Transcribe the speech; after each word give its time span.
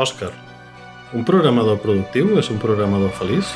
Òscar, 0.00 0.30
un 1.12 1.26
programador 1.28 1.76
productiu 1.82 2.38
és 2.40 2.48
un 2.48 2.56
programador 2.62 3.10
feliç? 3.18 3.50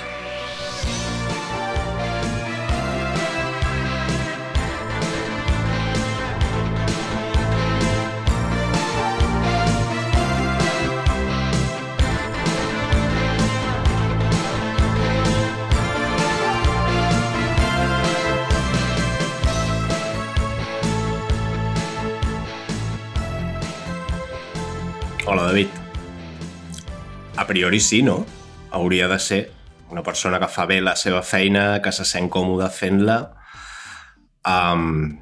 Priori 27.64 27.80
sí, 27.80 28.02
no? 28.02 28.27
Hauria 28.73 29.09
de 29.09 29.18
ser 29.18 29.50
una 29.88 30.02
persona 30.02 30.36
que 30.38 30.50
fa 30.52 30.66
bé 30.68 30.82
la 30.84 30.92
seva 31.00 31.22
feina, 31.24 31.80
que 31.80 31.92
se 31.96 32.05
sent 32.05 32.27
còmode 32.28 32.66
fent-la. 32.68 33.14
Um, 34.45 35.14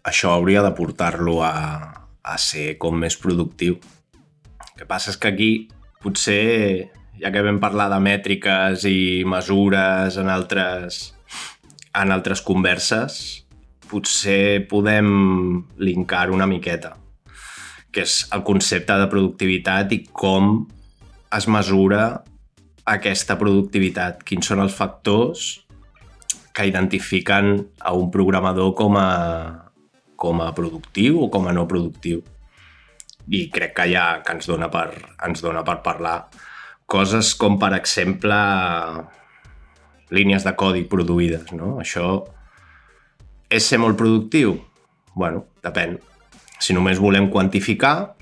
això 0.00 0.30
hauria 0.32 0.62
de 0.64 0.70
portar-lo 0.72 1.42
a, 1.44 1.50
a 2.24 2.36
ser 2.40 2.78
com 2.80 2.96
més 2.96 3.18
productiu. 3.20 3.76
El 4.64 4.70
que 4.78 4.86
passa 4.88 5.12
és 5.12 5.18
que 5.20 5.28
aquí 5.28 5.50
potser, 6.00 6.88
ja 7.20 7.28
que 7.34 7.42
vam 7.44 7.60
parlar 7.60 7.90
de 7.92 7.98
mètriques 8.00 8.86
i 8.88 9.26
mesures 9.28 10.16
en 10.16 10.32
altres, 10.32 11.02
en 11.92 12.14
altres 12.16 12.40
converses, 12.40 13.18
potser 13.90 14.64
podem 14.72 15.12
linkar 15.76 16.30
una 16.32 16.48
miqueta 16.48 16.94
que 17.92 18.02
és 18.04 18.16
el 18.32 18.42
concepte 18.44 18.96
de 19.00 19.06
productivitat 19.12 19.92
i 19.92 20.00
com 20.12 20.64
es 21.34 21.46
mesura 21.50 22.22
aquesta 22.86 23.36
productivitat, 23.40 24.22
quins 24.26 24.46
són 24.46 24.62
els 24.62 24.74
factors 24.76 25.46
que 26.54 26.66
identifiquen 26.68 27.58
a 27.80 27.92
un 27.96 28.10
programador 28.14 28.72
com 28.78 28.96
a, 29.00 29.08
com 30.16 30.40
a 30.40 30.52
productiu 30.56 31.24
o 31.26 31.30
com 31.32 31.48
a 31.48 31.54
no 31.56 31.66
productiu. 31.68 32.22
I 33.26 33.48
crec 33.50 33.74
que 33.76 33.88
ja 33.90 34.06
que 34.22 34.36
ens 34.36 34.46
dona 34.46 34.70
per, 34.70 34.88
ens 35.26 35.42
dona 35.42 35.64
per 35.66 35.80
parlar 35.84 36.20
coses 36.86 37.34
com, 37.34 37.58
per 37.58 37.72
exemple, 37.74 38.38
línies 40.14 40.46
de 40.46 40.54
codi 40.54 40.86
produïdes. 40.86 41.50
No? 41.58 41.74
Això 41.82 42.22
és 43.50 43.66
ser 43.66 43.82
molt 43.82 43.98
productiu? 43.98 44.60
bueno, 45.16 45.46
depèn. 45.64 45.96
Si 46.60 46.76
només 46.76 47.00
volem 47.00 47.30
quantificar, 47.32 48.14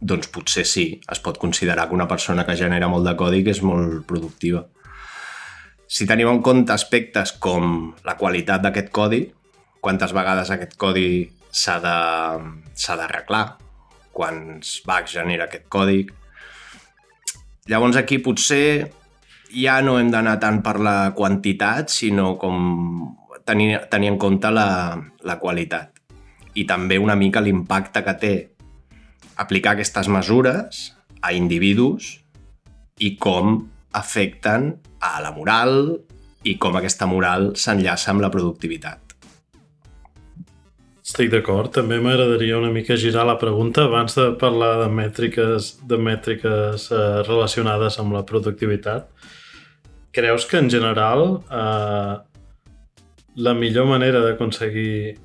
doncs 0.00 0.28
potser 0.32 0.64
sí, 0.68 0.86
es 1.10 1.20
pot 1.24 1.38
considerar 1.38 1.88
que 1.88 1.94
una 1.94 2.08
persona 2.08 2.44
que 2.46 2.56
genera 2.56 2.88
molt 2.88 3.06
de 3.08 3.14
codi 3.16 3.42
és 3.48 3.62
molt 3.64 4.04
productiva. 4.08 4.66
Si 5.86 6.06
tenim 6.06 6.28
en 6.28 6.42
compte 6.42 6.74
aspectes 6.74 7.32
com 7.38 7.94
la 8.04 8.16
qualitat 8.18 8.64
d'aquest 8.64 8.90
codi, 8.90 9.22
quantes 9.80 10.12
vegades 10.12 10.50
aquest 10.50 10.76
codi 10.76 11.30
s'ha 11.50 11.78
d'arreglar, 11.80 13.44
quants 14.12 14.80
bugs 14.86 15.18
genera 15.18 15.48
aquest 15.50 15.68
codi... 15.68 16.06
Llavors 17.66 17.96
aquí 17.98 18.20
potser 18.22 18.86
ja 19.50 19.80
no 19.82 19.96
hem 19.98 20.12
d'anar 20.12 20.36
tant 20.38 20.60
per 20.62 20.76
la 20.78 21.10
quantitat, 21.18 21.90
sinó 21.90 22.36
com 22.38 23.08
tenir, 23.42 23.80
tenir 23.90 24.12
en 24.12 24.18
compte 24.22 24.52
la, 24.54 24.94
la 25.26 25.38
qualitat 25.42 25.96
i 26.56 26.64
també 26.64 26.98
una 26.98 27.16
mica 27.18 27.42
l'impacte 27.44 28.02
que 28.04 28.14
té 28.20 28.32
aplicar 29.36 29.74
aquestes 29.76 30.08
mesures 30.08 30.90
a 31.22 31.32
individus 31.36 32.16
i 32.98 33.14
com 33.20 33.58
afecten 33.96 34.74
a 35.00 35.18
la 35.24 35.32
moral 35.32 35.96
i 36.46 36.56
com 36.60 36.76
aquesta 36.78 37.08
moral 37.10 37.52
s'enllaça 37.58 38.12
amb 38.12 38.22
la 38.24 38.30
productivitat. 38.32 39.02
Estic 41.06 41.30
d'acord. 41.30 41.70
També 41.70 42.00
m'agradaria 42.02 42.58
una 42.58 42.72
mica 42.74 42.96
girar 42.98 43.24
la 43.28 43.38
pregunta 43.38 43.84
abans 43.86 44.16
de 44.18 44.32
parlar 44.40 44.72
de 44.82 44.88
mètriques, 44.90 45.76
de 45.86 45.98
mètriques 46.02 46.88
eh, 46.90 47.02
relacionades 47.28 47.98
amb 48.02 48.16
la 48.16 48.24
productivitat. 48.26 49.06
Creus 50.16 50.48
que 50.50 50.58
en 50.58 50.70
general 50.72 51.22
eh, 51.46 52.16
la 53.36 53.54
millor 53.54 53.86
manera 53.86 54.24
d'aconseguir 54.24 55.16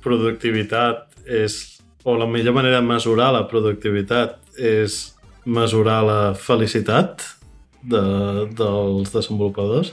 productivitat 0.00 1.04
és, 1.26 1.77
o 2.04 2.16
la 2.18 2.26
millor 2.26 2.54
manera 2.54 2.80
de 2.80 2.86
mesurar 2.86 3.32
la 3.34 3.46
productivitat 3.50 4.38
és 4.58 4.98
mesurar 5.48 6.02
la 6.06 6.20
felicitat 6.34 7.24
de, 7.82 8.02
dels 8.58 9.14
desenvolupadors? 9.14 9.92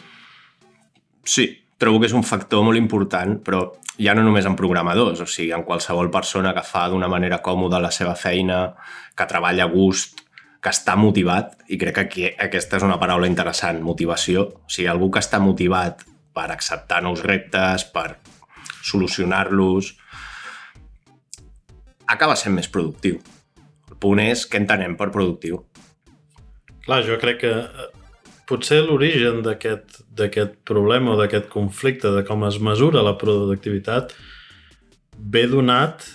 Sí, 1.26 1.48
trobo 1.82 2.02
que 2.02 2.10
és 2.10 2.16
un 2.16 2.26
factor 2.26 2.64
molt 2.66 2.80
important, 2.80 3.40
però 3.42 3.66
ja 3.98 4.14
no 4.16 4.26
només 4.26 4.46
en 4.46 4.58
programadors, 4.60 5.22
o 5.24 5.28
sigui, 5.30 5.52
en 5.56 5.64
qualsevol 5.68 6.12
persona 6.12 6.54
que 6.56 6.66
fa 6.66 6.86
d'una 6.92 7.10
manera 7.12 7.42
còmoda 7.44 7.82
la 7.82 7.92
seva 7.96 8.16
feina, 8.20 8.76
que 9.16 9.28
treballa 9.30 9.66
a 9.66 9.72
gust, 9.72 10.22
que 10.62 10.74
està 10.74 10.96
motivat, 10.98 11.56
i 11.70 11.78
crec 11.78 11.96
que 11.96 12.04
aquí, 12.04 12.26
aquesta 12.48 12.80
és 12.80 12.86
una 12.86 13.00
paraula 13.02 13.30
interessant, 13.30 13.84
motivació. 13.86 14.48
O 14.66 14.72
sigui, 14.72 14.90
algú 14.90 15.12
que 15.14 15.22
està 15.22 15.40
motivat 15.40 16.02
per 16.36 16.50
acceptar 16.52 17.04
nous 17.06 17.22
reptes, 17.24 17.86
per 17.94 18.18
solucionar-los, 18.86 19.94
acaba 22.08 22.38
sent 22.40 22.56
més 22.56 22.70
productiu. 22.72 23.20
El 23.90 23.98
punt 24.02 24.22
és 24.24 24.46
què 24.50 24.62
entenem 24.62 24.96
per 25.00 25.12
productiu. 25.14 25.64
Clar, 26.86 27.02
jo 27.08 27.18
crec 27.22 27.42
que 27.42 27.54
eh, 27.66 27.88
potser 28.50 28.84
l'origen 28.86 29.42
d'aquest 29.46 30.60
problema 30.68 31.16
o 31.16 31.20
d'aquest 31.20 31.50
conflicte 31.54 32.12
de 32.14 32.22
com 32.28 32.46
es 32.46 32.60
mesura 32.62 33.06
la 33.06 33.18
productivitat 33.18 34.14
ve 35.18 35.46
donat 35.50 36.06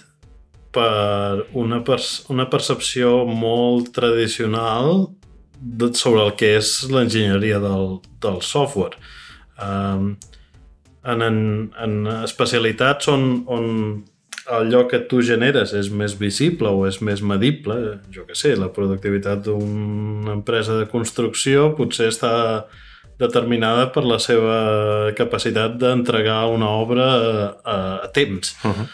per 0.71 1.47
una, 1.59 1.81
perce 1.83 2.29
una 2.31 2.47
percepció 2.51 3.25
molt 3.27 3.91
tradicional 3.97 5.09
sobre 5.99 6.23
el 6.23 6.37
que 6.39 6.55
és 6.61 6.71
l'enginyeria 6.89 7.59
del, 7.61 7.99
del 8.23 8.39
software. 8.47 8.97
Um, 9.61 10.15
en, 11.05 11.25
en, 11.25 11.41
en 11.81 12.07
especialitats 12.23 13.09
on, 13.09 13.27
on 13.51 13.67
allò 14.51 14.85
que 14.91 15.01
tu 15.09 15.23
generes 15.23 15.73
és 15.77 15.91
més 15.95 16.17
visible 16.19 16.71
o 16.71 16.87
és 16.89 17.01
més 17.07 17.23
medible, 17.23 17.77
jo 18.13 18.27
que 18.29 18.37
sé, 18.39 18.57
la 18.59 18.71
productivitat 18.75 19.45
d'una 19.47 20.35
empresa 20.39 20.79
de 20.79 20.89
construcció 20.91 21.71
potser 21.79 22.11
està 22.11 22.33
determinada 23.21 23.91
per 23.93 24.05
la 24.09 24.19
seva 24.23 25.13
capacitat 25.17 25.77
d'entregar 25.81 26.47
una 26.51 26.71
obra 26.81 27.09
a, 27.15 27.79
a 28.07 28.09
temps. 28.15 28.57
Uh 28.65 28.71
-huh. 28.71 28.87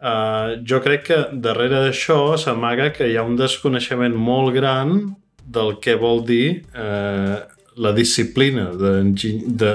uh, 0.00 0.48
jo 0.64 0.80
crec 0.80 1.02
que 1.08 1.18
darrere 1.32 1.84
d'això 1.86 2.36
s'amaga 2.36 2.92
que 2.92 3.08
hi 3.08 3.16
ha 3.16 3.22
un 3.22 3.36
desconeixement 3.36 4.14
molt 4.14 4.54
gran 4.54 5.16
del 5.44 5.78
que 5.80 5.94
vol 5.94 6.24
dir 6.24 6.64
uh, 6.74 7.38
la 7.76 7.92
disciplina 7.92 8.72
de, 8.72 9.12
de, 9.46 9.72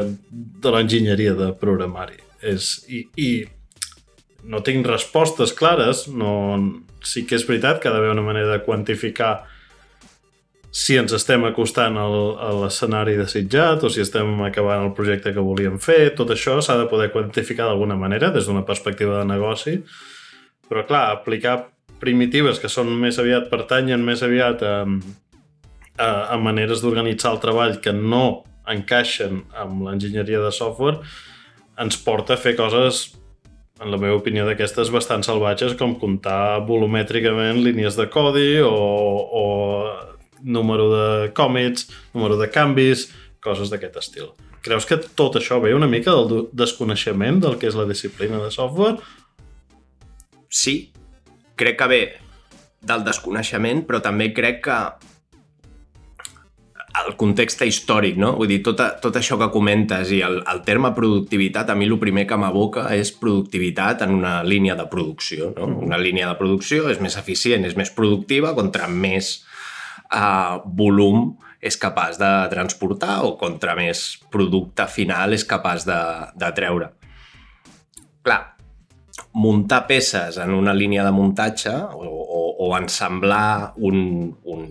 de 0.64 0.70
l'enginyeria 0.72 1.34
de 1.34 1.54
programari. 1.54 2.18
És, 2.42 2.86
i, 2.90 3.08
I 3.16 3.46
no 4.44 4.62
tinc 4.66 4.88
respostes 4.88 5.54
clares, 5.54 6.08
no, 6.08 6.34
sí 7.06 7.26
que 7.28 7.38
és 7.38 7.46
veritat 7.48 7.82
que 7.82 7.90
ha 7.90 7.94
d'haver 7.94 8.14
una 8.14 8.26
manera 8.26 8.52
de 8.52 8.64
quantificar 8.66 9.42
si 10.72 10.96
ens 10.96 11.12
estem 11.12 11.44
acostant 11.44 11.98
al, 12.00 12.16
a 12.40 12.50
l'escenari 12.62 13.18
desitjat 13.20 13.84
o 13.84 13.90
si 13.92 14.02
estem 14.06 14.40
acabant 14.48 14.86
el 14.86 14.94
projecte 14.96 15.34
que 15.36 15.44
volíem 15.44 15.76
fer, 15.84 16.14
tot 16.16 16.32
això 16.32 16.62
s'ha 16.64 16.78
de 16.80 16.88
poder 16.92 17.10
quantificar 17.12 17.68
d'alguna 17.68 17.98
manera 18.00 18.32
des 18.32 18.48
d'una 18.48 18.64
perspectiva 18.68 19.20
de 19.20 19.28
negoci, 19.34 19.76
però 20.72 20.86
clar, 20.88 21.10
aplicar 21.12 21.58
primitives 22.00 22.62
que 22.62 22.72
són 22.72 22.90
més 23.02 23.20
aviat, 23.20 23.50
pertanyen 23.52 24.02
més 24.06 24.24
aviat 24.24 24.64
a, 24.64 24.78
a, 26.00 26.10
a 26.34 26.40
maneres 26.40 26.82
d'organitzar 26.82 27.36
el 27.36 27.44
treball 27.44 27.78
que 27.84 27.94
no 27.94 28.46
encaixen 28.72 29.44
amb 29.58 29.84
l'enginyeria 29.86 30.40
de 30.40 30.54
software 30.56 31.02
ens 31.82 31.98
porta 32.00 32.38
a 32.38 32.40
fer 32.40 32.56
coses 32.56 33.10
en 33.82 33.92
la 33.92 33.98
meva 33.98 34.20
opinió, 34.20 34.46
d'aquestes 34.46 34.92
bastant 34.94 35.26
salvatges, 35.26 35.74
com 35.80 35.96
comptar 36.00 36.62
volumètricament 36.68 37.62
línies 37.66 37.98
de 37.98 38.08
codi 38.14 38.62
o, 38.62 38.70
o 38.72 39.46
número 40.42 40.88
de 40.92 41.08
còmits, 41.38 41.90
número 42.14 42.38
de 42.38 42.50
canvis, 42.54 43.10
coses 43.42 43.74
d'aquest 43.74 43.98
estil. 44.02 44.32
Creus 44.62 44.86
que 44.86 45.00
tot 45.18 45.40
això 45.40 45.58
ve 45.62 45.74
una 45.74 45.90
mica 45.90 46.14
del 46.14 46.50
desconeixement 46.54 47.42
del 47.42 47.58
que 47.58 47.70
és 47.72 47.78
la 47.78 47.88
disciplina 47.90 48.42
de 48.44 48.52
software? 48.54 49.00
Sí, 50.52 50.92
crec 51.58 51.80
que 51.80 51.90
ve 51.90 52.04
del 52.86 53.06
desconeixement, 53.06 53.82
però 53.88 54.02
també 54.04 54.30
crec 54.34 54.62
que 54.68 54.78
el 57.08 57.16
context 57.20 57.62
històric, 57.66 58.18
no? 58.22 58.34
Vull 58.40 58.50
dir, 58.52 58.62
tot, 58.66 58.82
tot 59.04 59.18
això 59.20 59.38
que 59.40 59.50
comentes 59.54 60.12
i 60.14 60.22
el, 60.26 60.40
el 60.52 60.62
terme 60.68 60.94
productivitat, 60.98 61.72
a 61.72 61.76
mi 61.78 61.88
el 61.90 61.98
primer 62.02 62.26
que 62.30 62.38
m'aboca 62.40 62.88
és 62.96 63.14
productivitat 63.18 64.06
en 64.06 64.16
una 64.18 64.40
línia 64.48 64.78
de 64.80 64.88
producció, 64.92 65.52
no? 65.58 65.68
Mm. 65.68 65.88
Una 65.90 66.00
línia 66.02 66.30
de 66.30 66.38
producció 66.40 66.90
és 66.92 67.02
més 67.04 67.18
eficient, 67.20 67.66
és 67.68 67.78
més 67.80 67.92
productiva, 67.96 68.56
contra 68.58 68.90
més 68.92 69.40
uh, 70.14 70.62
volum 70.66 71.36
és 71.62 71.78
capaç 71.78 72.18
de 72.18 72.32
transportar 72.50 73.20
o 73.28 73.36
contra 73.38 73.76
més 73.78 74.18
producte 74.34 74.88
final 74.90 75.36
és 75.38 75.46
capaç 75.46 75.86
de, 75.86 76.00
de 76.42 76.50
treure. 76.58 76.90
Clar, 78.26 78.42
muntar 79.34 79.86
peces 79.90 80.40
en 80.42 80.56
una 80.58 80.74
línia 80.74 81.06
de 81.06 81.14
muntatge 81.14 81.74
o, 81.74 82.10
o, 82.10 82.42
o 82.66 82.74
ensamblar 82.78 83.74
un, 83.78 84.34
un, 84.44 84.68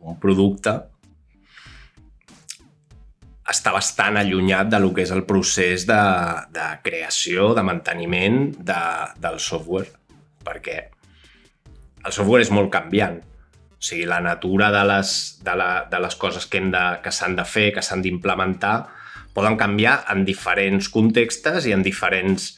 un 0.00 0.18
producte 0.20 0.78
està 3.50 3.74
bastant 3.74 4.16
allunyat 4.16 4.70
de 4.72 4.80
lo 4.80 4.90
que 4.96 5.04
és 5.04 5.12
el 5.12 5.24
procés 5.28 5.84
de, 5.88 6.00
de 6.54 6.68
creació, 6.84 7.52
de 7.56 7.64
manteniment 7.66 8.48
de, 8.56 8.80
del 9.20 9.38
software, 9.42 9.90
perquè 10.44 10.78
el 12.04 12.12
software 12.12 12.44
és 12.44 12.52
molt 12.52 12.72
canviant. 12.72 13.18
O 13.20 13.84
sigui, 13.84 14.06
la 14.08 14.20
natura 14.24 14.70
de 14.72 14.82
les, 14.88 15.14
de 15.44 15.56
la, 15.60 15.70
de 15.90 16.00
les 16.00 16.16
coses 16.16 16.46
que, 16.48 16.62
de, 16.72 16.84
que 17.04 17.12
s'han 17.12 17.36
de 17.36 17.44
fer, 17.44 17.70
que 17.76 17.84
s'han 17.84 18.04
d'implementar, 18.04 18.76
poden 19.36 19.58
canviar 19.60 19.98
en 20.14 20.24
diferents 20.24 20.92
contextes 20.92 21.68
i 21.68 21.76
en 21.76 21.84
diferents... 21.84 22.54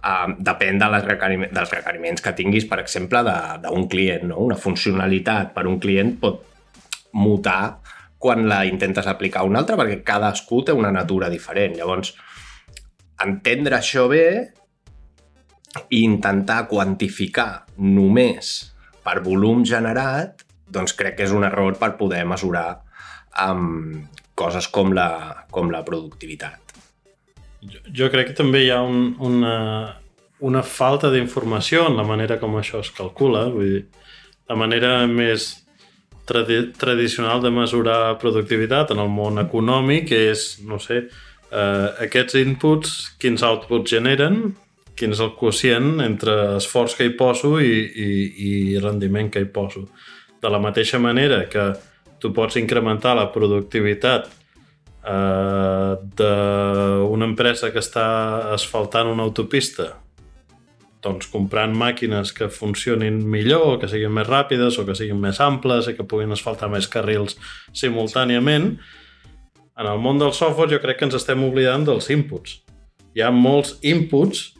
Uh, 0.00 0.32
depèn 0.40 0.78
de 0.80 0.86
les 0.88 1.02
requeriment, 1.04 1.50
dels 1.52 1.72
requeriments 1.74 2.22
que 2.24 2.30
tinguis, 2.32 2.64
per 2.64 2.78
exemple, 2.80 3.20
d'un 3.60 3.82
client. 3.92 4.22
No? 4.30 4.38
Una 4.46 4.56
funcionalitat 4.56 5.50
per 5.52 5.66
un 5.68 5.76
client 5.76 6.14
pot 6.22 6.38
mutar 7.12 7.82
quan 8.20 8.44
la 8.48 8.64
intentes 8.68 9.08
aplicar 9.08 9.42
a 9.42 9.48
un 9.48 9.56
altre, 9.56 9.78
perquè 9.80 10.02
cadascú 10.04 10.60
té 10.66 10.74
una 10.76 10.92
natura 10.92 11.30
diferent. 11.32 11.78
Llavors, 11.78 12.12
entendre 13.24 13.78
això 13.78 14.06
bé 14.12 14.26
i 15.88 16.02
intentar 16.04 16.66
quantificar 16.68 17.64
només 17.80 18.52
per 19.00 19.22
volum 19.24 19.64
generat, 19.64 20.44
doncs 20.68 20.92
crec 20.98 21.16
que 21.16 21.26
és 21.26 21.32
un 21.34 21.46
error 21.48 21.78
per 21.80 21.94
poder 21.98 22.26
mesurar 22.28 22.82
um, 23.48 24.02
coses 24.36 24.68
com 24.68 24.92
la, 24.96 25.46
com 25.50 25.72
la 25.72 25.80
productivitat. 25.86 26.76
Jo, 27.60 27.80
jo 28.02 28.10
crec 28.12 28.30
que 28.30 28.36
també 28.36 28.66
hi 28.66 28.70
ha 28.72 28.82
un, 28.84 29.14
una, 29.24 29.56
una 30.44 30.62
falta 30.64 31.10
d'informació 31.12 31.88
en 31.88 31.96
la 31.96 32.06
manera 32.08 32.38
com 32.40 32.56
això 32.60 32.80
es 32.84 32.92
calcula. 32.96 33.46
Vull 33.52 33.74
dir, 33.78 33.82
la 34.48 34.56
manera 34.58 34.94
més 35.08 35.59
tradi 36.30 36.60
tradicional 36.78 37.42
de 37.42 37.50
mesurar 37.50 38.16
productivitat 38.22 38.94
en 38.94 39.02
el 39.02 39.10
món 39.10 39.42
econòmic 39.42 40.14
és, 40.14 40.46
no 40.66 40.78
sé, 40.82 41.04
eh, 41.50 41.88
aquests 42.06 42.38
inputs, 42.40 42.96
quins 43.20 43.42
outputs 43.46 43.90
generen, 43.90 44.42
quin 44.94 45.14
és 45.16 45.22
el 45.24 45.32
quocient 45.38 46.00
entre 46.04 46.36
esforç 46.58 46.96
que 46.98 47.08
hi 47.08 47.14
poso 47.18 47.56
i, 47.62 47.72
i, 48.06 48.10
i 48.46 48.50
rendiment 48.82 49.30
que 49.32 49.42
hi 49.42 49.48
poso. 49.50 49.88
De 50.40 50.50
la 50.52 50.60
mateixa 50.62 51.00
manera 51.00 51.44
que 51.50 51.72
tu 52.20 52.34
pots 52.36 52.58
incrementar 52.60 53.16
la 53.16 53.30
productivitat 53.32 54.28
eh, 54.28 55.92
d'una 56.20 57.28
empresa 57.28 57.72
que 57.72 57.80
està 57.80 58.06
asfaltant 58.54 59.10
una 59.10 59.24
autopista 59.26 59.94
doncs, 61.04 61.28
comprant 61.32 61.74
màquines 61.76 62.32
que 62.36 62.50
funcionin 62.52 63.22
millor, 63.32 63.78
que 63.80 63.88
siguin 63.88 64.12
més 64.14 64.28
ràpides 64.28 64.78
o 64.78 64.86
que 64.88 64.96
siguin 64.98 65.20
més 65.20 65.40
amples 65.40 65.88
i 65.88 65.96
que 65.96 66.06
puguin 66.06 66.32
asfaltar 66.36 66.70
més 66.72 66.88
carrils 66.90 67.38
simultàniament. 67.72 68.74
En 69.80 69.88
el 69.88 70.00
món 70.02 70.20
del 70.20 70.34
software 70.36 70.72
jo 70.74 70.80
crec 70.82 71.00
que 71.00 71.08
ens 71.08 71.16
estem 71.16 71.44
oblidant 71.46 71.86
dels 71.88 72.10
inputs. 72.12 72.60
Hi 73.16 73.24
ha 73.24 73.30
molts 73.32 73.78
inputs 73.86 74.50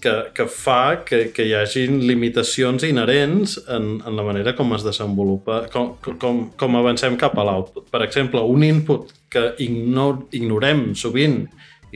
que, 0.00 0.14
que 0.34 0.46
fa 0.50 1.04
que, 1.06 1.30
que 1.34 1.46
hi 1.46 1.54
hagin 1.56 2.00
limitacions 2.06 2.84
inherents 2.84 3.56
en, 3.72 3.96
en 4.06 4.18
la 4.18 4.24
manera 4.26 4.54
com 4.58 4.74
es 4.76 4.84
desenvolupa, 4.84 5.62
com, 5.72 5.94
com, 6.20 6.42
com 6.58 6.78
avancem 6.78 7.16
cap 7.20 7.38
a 7.38 7.46
l'output. 7.46 7.86
Per 7.92 8.02
exemple, 8.04 8.42
un 8.42 8.66
input 8.66 9.14
que 9.32 9.48
ignor, 9.62 10.26
ignorem 10.36 10.90
sovint 10.98 11.44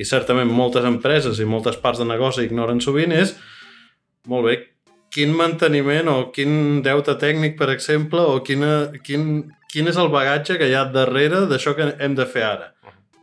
i 0.00 0.06
certament 0.08 0.48
moltes 0.48 0.86
empreses 0.88 1.40
i 1.40 1.48
moltes 1.48 1.76
parts 1.80 2.00
de 2.00 2.08
negoci 2.08 2.46
ignoren 2.48 2.80
sovint 2.80 3.12
és 3.12 3.34
molt 4.28 4.46
bé, 4.46 4.56
quin 5.10 5.32
manteniment 5.34 6.08
o 6.12 6.16
quin 6.34 6.82
deute 6.84 7.16
tècnic, 7.18 7.56
per 7.58 7.70
exemple, 7.72 8.22
o 8.22 8.40
quina, 8.46 8.90
quin, 9.06 9.50
quin 9.72 9.90
és 9.90 9.98
el 9.98 10.10
bagatge 10.12 10.58
que 10.60 10.68
hi 10.70 10.76
ha 10.76 10.86
darrere 10.92 11.46
d'això 11.50 11.74
que 11.78 11.94
hem 11.98 12.14
de 12.18 12.26
fer 12.30 12.44
ara. 12.46 12.70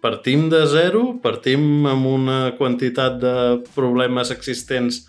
Partim 0.04 0.48
de 0.52 0.66
zero, 0.70 1.18
partim 1.24 1.88
amb 1.90 2.10
una 2.10 2.40
quantitat 2.58 3.18
de 3.22 3.36
problemes 3.76 4.34
existents 4.34 5.06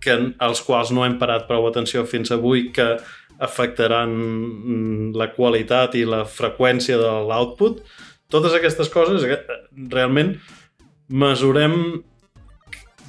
que, 0.00 0.16
als 0.38 0.62
quals 0.64 0.92
no 0.94 1.04
hem 1.04 1.18
parat 1.20 1.48
prou 1.48 1.66
atenció 1.68 2.04
fins 2.08 2.30
avui 2.32 2.68
que 2.74 2.92
afectaran 3.40 4.12
la 5.16 5.30
qualitat 5.32 5.96
i 5.96 6.04
la 6.08 6.22
freqüència 6.28 7.00
de 7.00 7.10
l'output. 7.28 7.80
Totes 8.30 8.54
aquestes 8.54 8.92
coses 8.92 9.24
eh, 9.24 9.40
realment 9.90 10.36
mesurem 11.10 11.76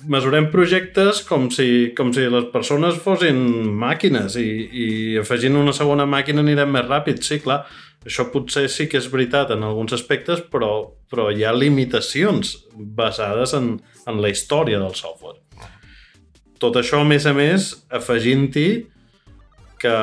mesurem 0.09 0.47
projectes 0.49 1.21
com 1.27 1.49
si, 1.53 1.93
com 1.97 2.09
si 2.13 2.25
les 2.25 2.47
persones 2.53 2.97
fossin 3.03 3.37
màquines 3.77 4.35
i, 4.39 4.49
i 4.71 4.87
afegint 5.21 5.59
una 5.59 5.73
segona 5.77 6.07
màquina 6.09 6.41
anirem 6.41 6.71
més 6.73 6.87
ràpid. 6.87 7.21
Sí, 7.21 7.37
clar, 7.43 7.61
això 8.05 8.27
potser 8.33 8.65
sí 8.71 8.87
que 8.89 8.97
és 8.97 9.09
veritat 9.13 9.53
en 9.53 9.65
alguns 9.67 9.93
aspectes, 9.93 10.41
però, 10.51 10.71
però 11.11 11.29
hi 11.29 11.45
ha 11.45 11.53
limitacions 11.53 12.55
basades 12.73 13.53
en, 13.57 13.75
en 14.09 14.21
la 14.23 14.31
història 14.33 14.81
del 14.81 14.95
software. 14.97 15.37
Tot 16.61 16.77
això, 16.77 17.01
a 17.01 17.07
més 17.07 17.25
a 17.25 17.33
més, 17.33 17.71
afegint-hi 17.93 18.69
que 19.81 19.93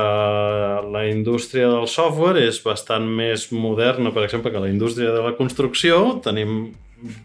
la 0.90 1.04
indústria 1.06 1.68
del 1.70 1.86
software 1.86 2.42
és 2.42 2.58
bastant 2.64 3.04
més 3.06 3.48
moderna, 3.54 4.10
per 4.14 4.24
exemple, 4.26 4.50
que 4.50 4.62
la 4.62 4.70
indústria 4.70 5.12
de 5.14 5.22
la 5.22 5.36
construcció. 5.38 6.18
Tenim 6.24 6.72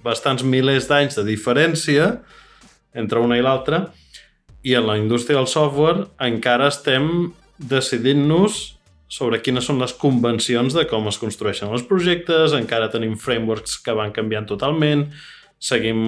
bastants 0.03 0.43
milers 0.45 0.87
d'anys 0.89 1.17
de 1.19 1.25
diferència 1.27 2.09
entre 2.93 3.21
una 3.23 3.39
i 3.39 3.43
l'altra 3.45 3.87
i 4.63 4.75
en 4.77 4.87
la 4.87 4.97
indústria 4.99 5.39
del 5.39 5.49
software 5.51 6.07
encara 6.23 6.69
estem 6.71 7.33
decidint-nos 7.57 8.61
sobre 9.13 9.41
quines 9.45 9.67
són 9.69 9.81
les 9.81 9.93
convencions 9.93 10.73
de 10.73 10.87
com 10.89 11.05
es 11.11 11.19
construeixen 11.21 11.69
els 11.73 11.85
projectes, 11.85 12.55
encara 12.57 12.89
tenim 12.93 13.13
frameworks 13.19 13.77
que 13.85 13.93
van 13.97 14.13
canviant 14.15 14.47
totalment, 14.49 15.05
seguim 15.61 16.01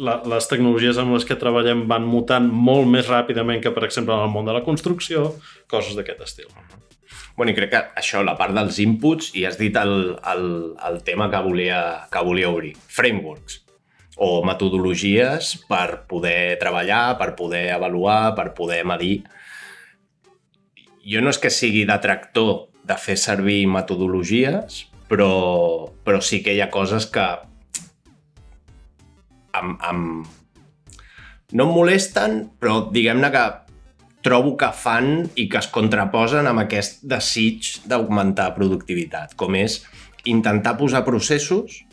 la, 0.00 0.16
les 0.28 0.48
tecnologies 0.48 0.98
amb 1.00 1.16
les 1.16 1.28
que 1.28 1.36
treballem 1.40 1.84
van 1.90 2.08
mutant 2.08 2.48
molt 2.48 2.88
més 2.88 3.10
ràpidament 3.10 3.62
que, 3.64 3.74
per 3.76 3.84
exemple, 3.88 4.16
en 4.16 4.28
el 4.28 4.32
món 4.32 4.48
de 4.48 4.56
la 4.56 4.64
construcció, 4.64 5.34
coses 5.72 5.98
d'aquest 5.98 6.24
estil. 6.28 6.50
Bueno, 7.36 7.52
i 7.52 7.56
crec 7.56 7.70
que 7.74 7.82
això, 8.00 8.22
la 8.24 8.36
part 8.38 8.56
dels 8.56 8.78
inputs, 8.80 9.34
i 9.36 9.44
has 9.44 9.58
dit 9.60 9.76
el, 9.76 10.16
el, 10.32 10.46
el 10.88 11.02
tema 11.04 11.28
que 11.28 11.40
volia, 11.44 11.80
que 12.12 12.22
volia 12.24 12.48
obrir. 12.48 12.72
Frameworks 12.88 13.60
o 14.16 14.40
metodologies 14.48 15.50
per 15.68 16.06
poder 16.08 16.56
treballar, 16.56 17.18
per 17.20 17.34
poder 17.36 17.66
avaluar, 17.74 18.32
per 18.38 18.54
poder 18.56 18.80
medir. 18.88 19.18
Jo 21.04 21.20
no 21.20 21.28
és 21.30 21.38
que 21.38 21.52
sigui 21.52 21.84
detractor 21.84 22.70
de 22.86 22.96
fer 22.96 23.18
servir 23.20 23.66
metodologies, 23.68 24.86
però, 25.10 25.92
però 26.06 26.22
sí 26.24 26.40
que 26.42 26.56
hi 26.56 26.62
ha 26.64 26.70
coses 26.72 27.04
que 27.12 27.26
em, 29.60 29.76
em, 29.90 30.02
no 31.52 31.68
em 31.68 31.76
molesten, 31.76 32.40
però 32.56 32.86
diguem-ne 32.92 33.30
que 33.34 33.44
trobo 34.26 34.56
que 34.58 34.72
fan 34.74 35.28
i 35.38 35.46
que 35.50 35.60
es 35.62 35.68
contraposen 35.70 36.48
amb 36.50 36.64
aquest 36.64 37.04
desig 37.06 37.76
d'augmentar 37.86 38.50
productivitat, 38.56 39.36
com 39.38 39.54
és 39.58 39.84
intentar 40.26 40.74
posar 40.80 41.04
processos 41.06 41.84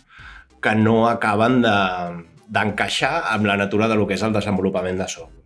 que 0.64 0.74
no 0.80 1.04
acaben 1.10 1.62
d'encaixar 1.62 3.14
de, 3.20 3.30
amb 3.36 3.50
la 3.50 3.58
natura 3.60 3.90
de 3.92 4.00
lo 4.00 4.08
que 4.10 4.18
és 4.18 4.26
el 4.26 4.34
desenvolupament 4.34 4.98
de 4.98 5.08
software. 5.12 5.42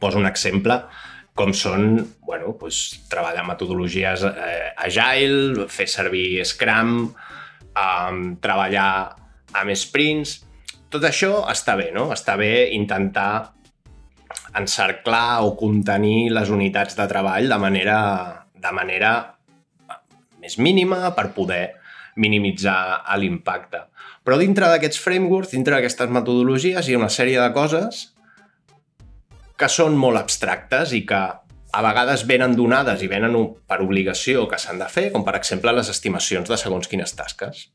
Poso 0.00 0.20
un 0.20 0.28
exemple 0.28 0.78
com 1.36 1.52
són 1.56 1.98
bueno, 2.26 2.54
pues, 2.58 3.00
treballar 3.10 3.44
metodologies 3.48 4.24
eh, 4.28 4.70
agile, 4.86 5.66
fer 5.72 5.88
servir 5.90 6.44
Scrum, 6.46 7.10
eh, 7.70 8.20
treballar 8.40 8.92
amb 9.60 9.76
sprints... 9.76 10.40
Tot 10.90 11.04
això 11.06 11.44
està 11.46 11.76
bé, 11.78 11.92
no? 11.94 12.08
Està 12.10 12.34
bé 12.34 12.72
intentar 12.74 13.52
encerclar 14.56 15.42
o 15.46 15.54
contenir 15.58 16.30
les 16.34 16.50
unitats 16.50 16.96
de 16.98 17.06
treball 17.10 17.48
de 17.50 17.58
manera, 17.60 17.98
de 18.54 18.72
manera 18.74 19.12
més 20.40 20.56
mínima 20.58 21.12
per 21.14 21.30
poder 21.36 21.64
minimitzar 22.20 23.02
l'impacte. 23.20 23.84
Però 24.26 24.36
dintre 24.40 24.68
d'aquests 24.68 25.00
frameworks, 25.00 25.52
dintre 25.54 25.76
d'aquestes 25.76 26.10
metodologies, 26.12 26.88
hi 26.88 26.96
ha 26.96 27.00
una 27.00 27.12
sèrie 27.12 27.40
de 27.40 27.52
coses 27.56 28.08
que 29.60 29.68
són 29.68 29.96
molt 30.00 30.20
abstractes 30.20 30.92
i 30.96 31.04
que 31.08 31.20
a 31.70 31.82
vegades 31.84 32.24
venen 32.26 32.56
donades 32.58 33.02
i 33.04 33.08
venen 33.10 33.36
per 33.68 33.80
obligació 33.84 34.46
que 34.50 34.58
s'han 34.58 34.80
de 34.80 34.88
fer, 34.90 35.10
com 35.14 35.24
per 35.24 35.36
exemple 35.38 35.72
les 35.76 35.90
estimacions 35.92 36.48
de 36.50 36.58
segons 36.58 36.90
quines 36.90 37.14
tasques. 37.14 37.68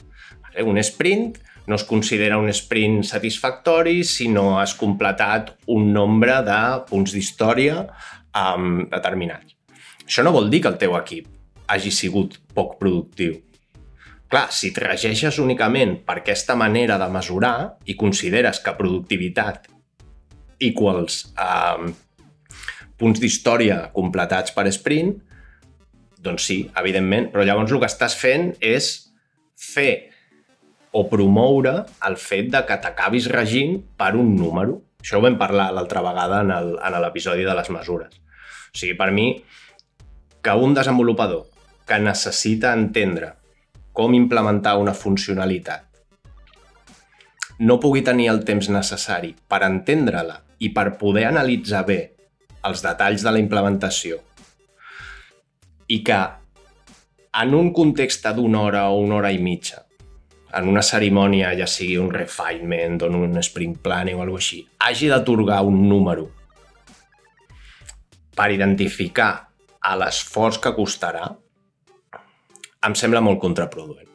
Un 0.66 0.80
sprint 0.84 1.38
no 1.68 1.76
es 1.76 1.84
considera 1.84 2.38
un 2.38 2.50
sprint 2.54 3.04
satisfactori 3.08 4.04
si 4.04 4.28
no 4.30 4.60
has 4.60 4.76
completat 4.78 5.56
un 5.74 5.92
nombre 5.94 6.42
de 6.46 6.60
punts 6.90 7.16
d'història 7.16 7.82
um, 7.86 8.86
determinats. 8.92 9.56
Això 10.06 10.24
no 10.24 10.34
vol 10.36 10.52
dir 10.54 10.62
que 10.62 10.72
el 10.74 10.80
teu 10.82 10.96
equip 11.00 11.30
hagi 11.68 11.92
sigut 11.92 12.38
poc 12.54 12.78
productiu. 12.82 13.40
Clar, 14.30 14.48
si 14.54 14.72
et 14.74 14.80
regeixes 14.82 15.38
únicament 15.42 16.00
per 16.06 16.20
aquesta 16.22 16.56
manera 16.58 16.98
de 17.02 17.10
mesurar 17.14 17.58
i 17.90 17.98
consideres 17.98 18.62
que 18.62 18.74
productivitat 18.78 19.70
equals 20.66 21.26
um, 21.38 21.92
punts 22.98 23.22
d'història 23.22 23.90
completats 23.94 24.54
per 24.56 24.66
sprint, 24.74 25.16
doncs 26.26 26.48
sí, 26.50 26.60
evidentment, 26.78 27.30
però 27.34 27.46
llavors 27.46 27.74
el 27.74 27.82
que 27.82 27.90
estàs 27.90 28.16
fent 28.18 28.54
és 28.64 28.92
fer 29.56 30.15
o 30.96 31.04
promoure 31.12 31.76
el 32.08 32.16
fet 32.22 32.52
de 32.54 32.62
que 32.68 32.78
t'acabis 32.82 33.28
regint 33.32 33.82
per 34.00 34.14
un 34.16 34.36
número. 34.38 34.80
Això 35.04 35.20
ho 35.20 35.24
vam 35.26 35.36
parlar 35.38 35.70
l'altra 35.76 36.04
vegada 36.06 36.42
en 36.42 37.02
l'episodi 37.04 37.44
de 37.46 37.56
les 37.58 37.72
mesures. 37.74 38.16
O 38.16 38.78
sigui, 38.80 38.96
per 38.98 39.12
mi, 39.12 39.28
que 40.42 40.54
un 40.56 40.74
desenvolupador 40.78 41.46
que 41.86 42.00
necessita 42.00 42.74
entendre 42.74 43.34
com 43.96 44.16
implementar 44.16 44.76
una 44.82 44.94
funcionalitat 44.94 45.86
no 47.60 47.80
pugui 47.80 48.02
tenir 48.04 48.28
el 48.34 48.42
temps 48.44 48.68
necessari 48.68 49.32
per 49.48 49.62
entendre-la 49.64 50.42
i 50.60 50.72
per 50.76 50.98
poder 51.00 51.28
analitzar 51.30 51.86
bé 51.88 52.00
els 52.68 52.84
detalls 52.84 53.24
de 53.24 53.32
la 53.32 53.40
implementació 53.40 54.20
i 55.88 56.02
que 56.04 56.20
en 57.42 57.56
un 57.56 57.72
context 57.76 58.28
d'una 58.36 58.62
hora 58.68 58.86
o 58.90 59.00
una 59.00 59.20
hora 59.20 59.32
i 59.32 59.40
mitja, 59.40 59.85
en 60.56 60.70
una 60.72 60.84
cerimònia, 60.86 61.52
ja 61.60 61.68
sigui 61.68 61.98
un 62.00 62.12
refinement 62.14 63.02
o 63.04 63.10
un 63.12 63.40
sprint 63.44 63.82
plan 63.84 64.08
o 64.14 64.22
alguna 64.24 64.40
així, 64.40 64.62
hagi 64.80 65.10
d'atorgar 65.12 65.62
un 65.68 65.82
número 65.90 66.30
per 68.36 68.52
identificar 68.52 69.32
a 69.86 69.96
l'esforç 70.00 70.60
que 70.64 70.74
costarà, 70.76 71.28
em 72.86 72.96
sembla 72.96 73.22
molt 73.24 73.40
contraproduent. 73.42 74.10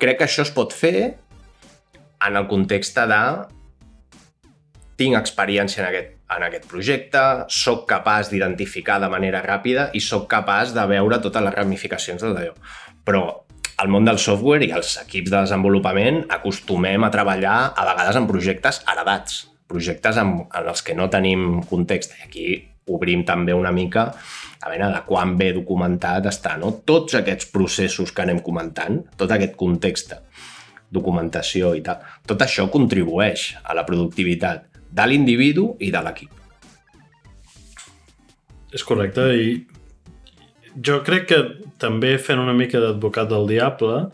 Crec 0.00 0.18
que 0.18 0.26
això 0.26 0.46
es 0.46 0.52
pot 0.54 0.72
fer 0.72 1.18
en 2.26 2.36
el 2.36 2.46
context 2.48 2.96
de 2.96 3.20
tinc 5.00 5.16
experiència 5.16 5.82
en 5.82 5.88
aquest, 5.88 6.16
en 6.36 6.44
aquest 6.46 6.66
projecte, 6.68 7.22
sóc 7.48 7.86
capaç 7.88 8.30
d'identificar 8.32 8.98
de 9.00 9.08
manera 9.12 9.40
ràpida 9.44 9.88
i 9.96 10.00
sóc 10.04 10.26
capaç 10.28 10.74
de 10.76 10.84
veure 10.90 11.20
totes 11.24 11.44
les 11.46 11.56
ramificacions 11.56 12.20
del 12.24 12.36
d'allò. 12.36 12.56
Però 13.04 13.24
al 13.80 13.88
món 13.88 14.04
del 14.04 14.18
software 14.20 14.66
i 14.66 14.74
els 14.76 14.96
equips 15.00 15.30
de 15.32 15.38
desenvolupament 15.38 16.24
acostumem 16.36 17.06
a 17.06 17.10
treballar 17.12 17.72
a 17.72 17.86
vegades 17.88 18.18
en 18.18 18.26
projectes 18.28 18.82
heredats, 18.84 19.46
projectes 19.70 20.18
en, 20.20 20.34
en 20.44 20.68
els 20.68 20.82
que 20.84 20.96
no 20.98 21.08
tenim 21.12 21.62
context. 21.70 22.12
I 22.18 22.26
aquí 22.26 22.46
obrim 22.92 23.24
també 23.24 23.54
una 23.56 23.72
mica 23.72 24.10
a 24.60 24.68
veure 24.68 24.90
de 24.92 25.00
quan 25.06 25.32
bé 25.40 25.52
documentat 25.56 26.28
està, 26.28 26.58
no? 26.60 26.74
Tots 26.84 27.16
aquests 27.22 27.48
processos 27.54 28.12
que 28.12 28.26
anem 28.26 28.42
comentant, 28.44 29.00
tot 29.16 29.32
aquest 29.32 29.56
context, 29.56 30.12
documentació 30.92 31.72
i 31.78 31.80
tal, 31.86 32.04
tot 32.28 32.44
això 32.44 32.66
contribueix 32.68 33.54
a 33.62 33.78
la 33.78 33.86
productivitat 33.88 34.66
de 34.90 35.06
l'individu 35.08 35.70
i 35.80 35.88
de 35.94 36.04
l'equip. 36.04 36.36
És 38.74 38.84
correcte 38.86 39.24
i 39.34 39.54
jo 40.76 41.00
crec 41.06 41.26
que 41.30 41.40
també 41.82 42.16
fent 42.18 42.40
una 42.42 42.54
mica 42.56 42.80
d'advocat 42.82 43.30
del 43.30 43.48
diable 43.50 44.04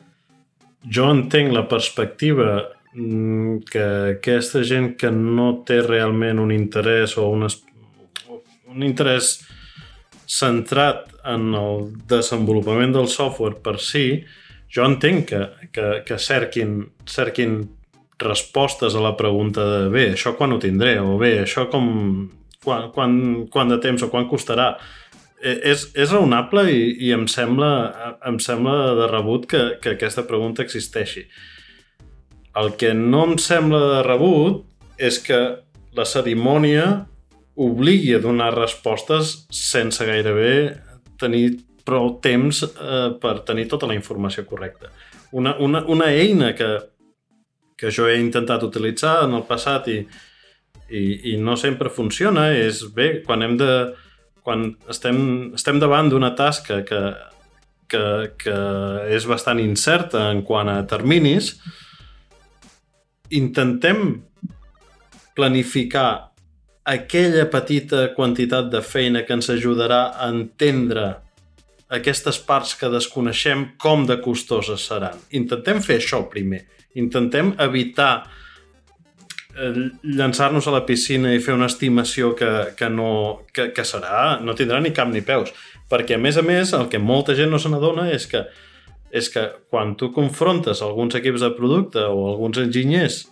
jo 0.92 1.10
entenc 1.10 1.52
la 1.52 1.66
perspectiva 1.68 2.50
mm, 2.94 3.66
que 3.70 3.84
aquesta 4.16 4.62
gent 4.64 4.94
que 5.00 5.10
no 5.10 5.62
té 5.66 5.80
realment 5.82 6.40
un 6.42 6.54
interès 6.54 7.16
o 7.18 7.28
un, 7.34 7.46
un 7.46 8.86
interès 8.86 9.36
centrat 10.26 11.06
en 11.26 11.54
el 11.54 11.86
desenvolupament 12.08 12.94
del 12.94 13.08
software 13.10 13.60
per 13.62 13.78
si, 13.82 14.25
jo 14.72 14.84
entenc 14.86 15.28
que, 15.30 15.42
que, 15.72 15.86
que 16.06 16.18
cerquin, 16.18 16.80
cerquin 17.06 17.60
respostes 18.18 18.96
a 18.96 19.02
la 19.04 19.14
pregunta 19.16 19.64
de 19.64 19.88
bé, 19.92 20.06
això 20.14 20.34
quan 20.36 20.54
ho 20.54 20.60
tindré, 20.62 20.96
o 21.00 21.16
bé, 21.20 21.38
això 21.44 21.68
com... 21.72 21.86
quan, 22.64 22.90
quan, 22.94 23.12
quan 23.52 23.68
de 23.70 23.78
temps 23.78 24.02
o 24.02 24.10
quan 24.10 24.26
costarà. 24.26 24.72
Eh, 25.42 25.58
és, 25.72 25.90
és 25.94 26.12
raonable 26.12 26.64
i, 26.72 26.80
i 27.08 27.12
em, 27.12 27.26
sembla, 27.28 27.70
em 28.26 28.38
sembla 28.40 28.94
de 28.96 29.10
rebut 29.10 29.44
que, 29.50 29.62
que 29.82 29.96
aquesta 29.96 30.24
pregunta 30.28 30.64
existeixi. 30.64 31.26
El 32.56 32.72
que 32.80 32.94
no 32.96 33.26
em 33.26 33.36
sembla 33.42 33.82
de 33.90 34.00
rebut 34.06 34.64
és 34.96 35.18
que 35.20 35.40
la 35.96 36.06
cerimònia 36.08 36.86
obligui 37.56 38.14
a 38.16 38.20
donar 38.20 38.54
respostes 38.54 39.46
sense 39.52 40.04
gairebé 40.04 40.76
tenir 41.20 41.58
prou 41.86 42.16
temps 42.24 42.62
eh, 42.64 43.10
per 43.20 43.38
tenir 43.48 43.68
tota 43.70 43.88
la 43.88 43.96
informació 43.96 44.44
correcta. 44.48 44.90
Una, 45.36 45.54
una, 45.60 45.84
una 45.84 46.08
eina 46.12 46.54
que, 46.56 46.70
que 47.76 47.92
jo 47.92 48.08
he 48.08 48.16
intentat 48.20 48.64
utilitzar 48.64 49.18
en 49.26 49.36
el 49.36 49.44
passat 49.48 49.88
i, 49.92 50.00
i, 50.88 51.04
i 51.32 51.36
no 51.36 51.56
sempre 51.60 51.92
funciona 51.92 52.48
és 52.56 52.82
bé, 52.96 53.20
quan 53.26 53.44
hem 53.44 53.56
de 53.60 53.70
quan 54.46 54.68
estem, 54.92 55.18
estem 55.58 55.80
davant 55.82 56.10
d'una 56.12 56.30
tasca 56.38 56.80
que, 56.86 57.00
que, 57.90 58.04
que 58.38 58.58
és 59.16 59.26
bastant 59.26 59.58
incerta 59.58 60.28
en 60.30 60.44
quant 60.46 60.70
a 60.70 60.78
terminis, 60.86 61.56
intentem 63.34 64.22
planificar 65.36 66.30
aquella 66.86 67.48
petita 67.50 68.06
quantitat 68.14 68.70
de 68.70 68.80
feina 68.86 69.24
que 69.26 69.34
ens 69.34 69.50
ajudarà 69.50 70.14
a 70.14 70.30
entendre 70.30 71.08
aquestes 71.90 72.38
parts 72.38 72.76
que 72.78 72.90
desconeixem 72.90 73.72
com 73.82 74.06
de 74.06 74.16
costoses 74.22 74.86
seran. 74.86 75.18
Intentem 75.34 75.82
fer 75.82 75.98
això 75.98 76.22
primer 76.30 76.62
intentem 76.96 77.52
evitar 77.60 78.26
llançar-nos 79.56 80.66
a 80.68 80.75
la 80.75 80.84
piscina 80.86 81.32
i 81.32 81.40
fer 81.40 81.54
una 81.56 81.68
estimació 81.70 82.34
que, 82.36 82.50
que, 82.76 82.90
no, 82.92 83.10
que, 83.56 83.70
que 83.72 83.84
serà, 83.88 84.38
no 84.44 84.54
tindrà 84.58 84.82
ni 84.84 84.92
cap 84.96 85.08
ni 85.12 85.25
peus. 85.25 85.52
Perquè, 85.90 86.16
a 86.16 86.20
més 86.20 86.36
a 86.36 86.44
més, 86.44 86.75
el 86.76 86.88
que 86.92 87.00
molta 87.00 87.36
gent 87.38 87.52
no 87.52 87.60
se 87.62 87.70
n'adona 87.72 88.10
és 88.12 88.28
que 88.30 88.46
és 89.16 89.28
que 89.32 89.42
quan 89.70 89.94
tu 89.96 90.10
confrontes 90.12 90.82
alguns 90.82 91.14
equips 91.16 91.44
de 91.44 91.52
producte 91.56 92.02
o 92.02 92.26
alguns 92.28 92.58
enginyers 92.60 93.22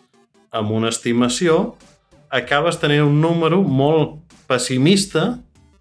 amb 0.55 0.71
una 0.73 0.89
estimació, 0.95 1.75
acabes 2.31 2.79
tenint 2.81 3.05
un 3.09 3.19
número 3.21 3.61
molt 3.63 4.21
pessimista 4.49 5.35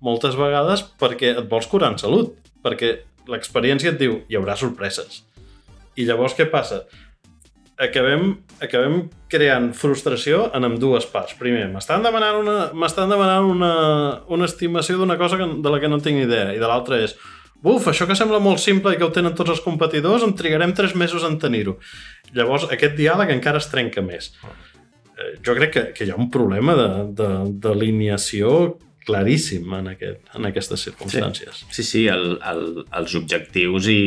moltes 0.03 0.35
vegades 0.35 0.83
perquè 0.99 1.35
et 1.37 1.45
vols 1.49 1.69
curar 1.71 1.93
en 1.93 1.99
salut, 2.01 2.33
perquè 2.65 2.97
l'experiència 3.31 3.93
et 3.93 4.01
diu 4.01 4.19
hi 4.27 4.39
haurà 4.39 4.57
sorpreses. 4.59 5.23
I 5.95 6.07
llavors 6.09 6.35
què 6.35 6.49
passa? 6.51 6.83
Acabem, 7.85 8.33
acabem 8.63 8.97
creant 9.31 9.71
frustració 9.77 10.47
en 10.55 10.67
amb 10.67 10.79
dues 10.81 11.05
parts. 11.09 11.35
Primer, 11.39 11.67
m'estan 11.73 12.03
demanant 12.05 12.39
una, 12.41 12.57
m'estan 12.77 13.11
demanant 13.11 13.49
una, 13.49 13.73
una 14.33 14.49
estimació 14.49 14.97
d'una 14.99 15.17
cosa 15.21 15.39
que, 15.39 15.47
de 15.63 15.73
la 15.73 15.79
que 15.81 15.91
no 15.91 16.01
tinc 16.03 16.23
idea. 16.25 16.51
I 16.53 16.61
de 16.61 16.69
l'altra 16.69 16.99
és, 17.03 17.15
buf, 17.63 17.87
això 17.89 18.07
que 18.09 18.17
sembla 18.19 18.41
molt 18.43 18.61
simple 18.63 18.93
i 18.93 18.99
que 18.99 19.07
ho 19.07 19.13
tenen 19.15 19.35
tots 19.37 19.55
els 19.55 19.63
competidors, 19.65 20.25
en 20.25 20.35
trigarem 20.39 20.75
tres 20.77 20.95
mesos 20.99 21.25
en 21.27 21.39
tenir-ho. 21.41 21.77
Llavors, 22.35 22.69
aquest 22.73 22.97
diàleg 22.99 23.35
encara 23.35 23.61
es 23.61 23.69
trenca 23.71 24.03
més. 24.05 24.31
Eh, 25.13 25.35
jo 25.45 25.55
crec 25.57 25.75
que, 25.75 25.85
que 25.97 26.07
hi 26.07 26.13
ha 26.13 26.19
un 26.19 26.31
problema 26.33 26.75
d'alineació 27.13 28.75
claríssim 29.03 29.67
en, 29.75 29.89
aquest, 29.93 30.21
en 30.37 30.47
aquestes 30.47 30.85
circumstàncies. 30.87 31.65
Sí, 31.65 31.73
sí, 31.75 31.83
sí 31.83 32.03
el, 32.11 32.37
el, 32.39 32.85
els 32.87 33.15
objectius 33.19 33.89
i, 33.91 34.03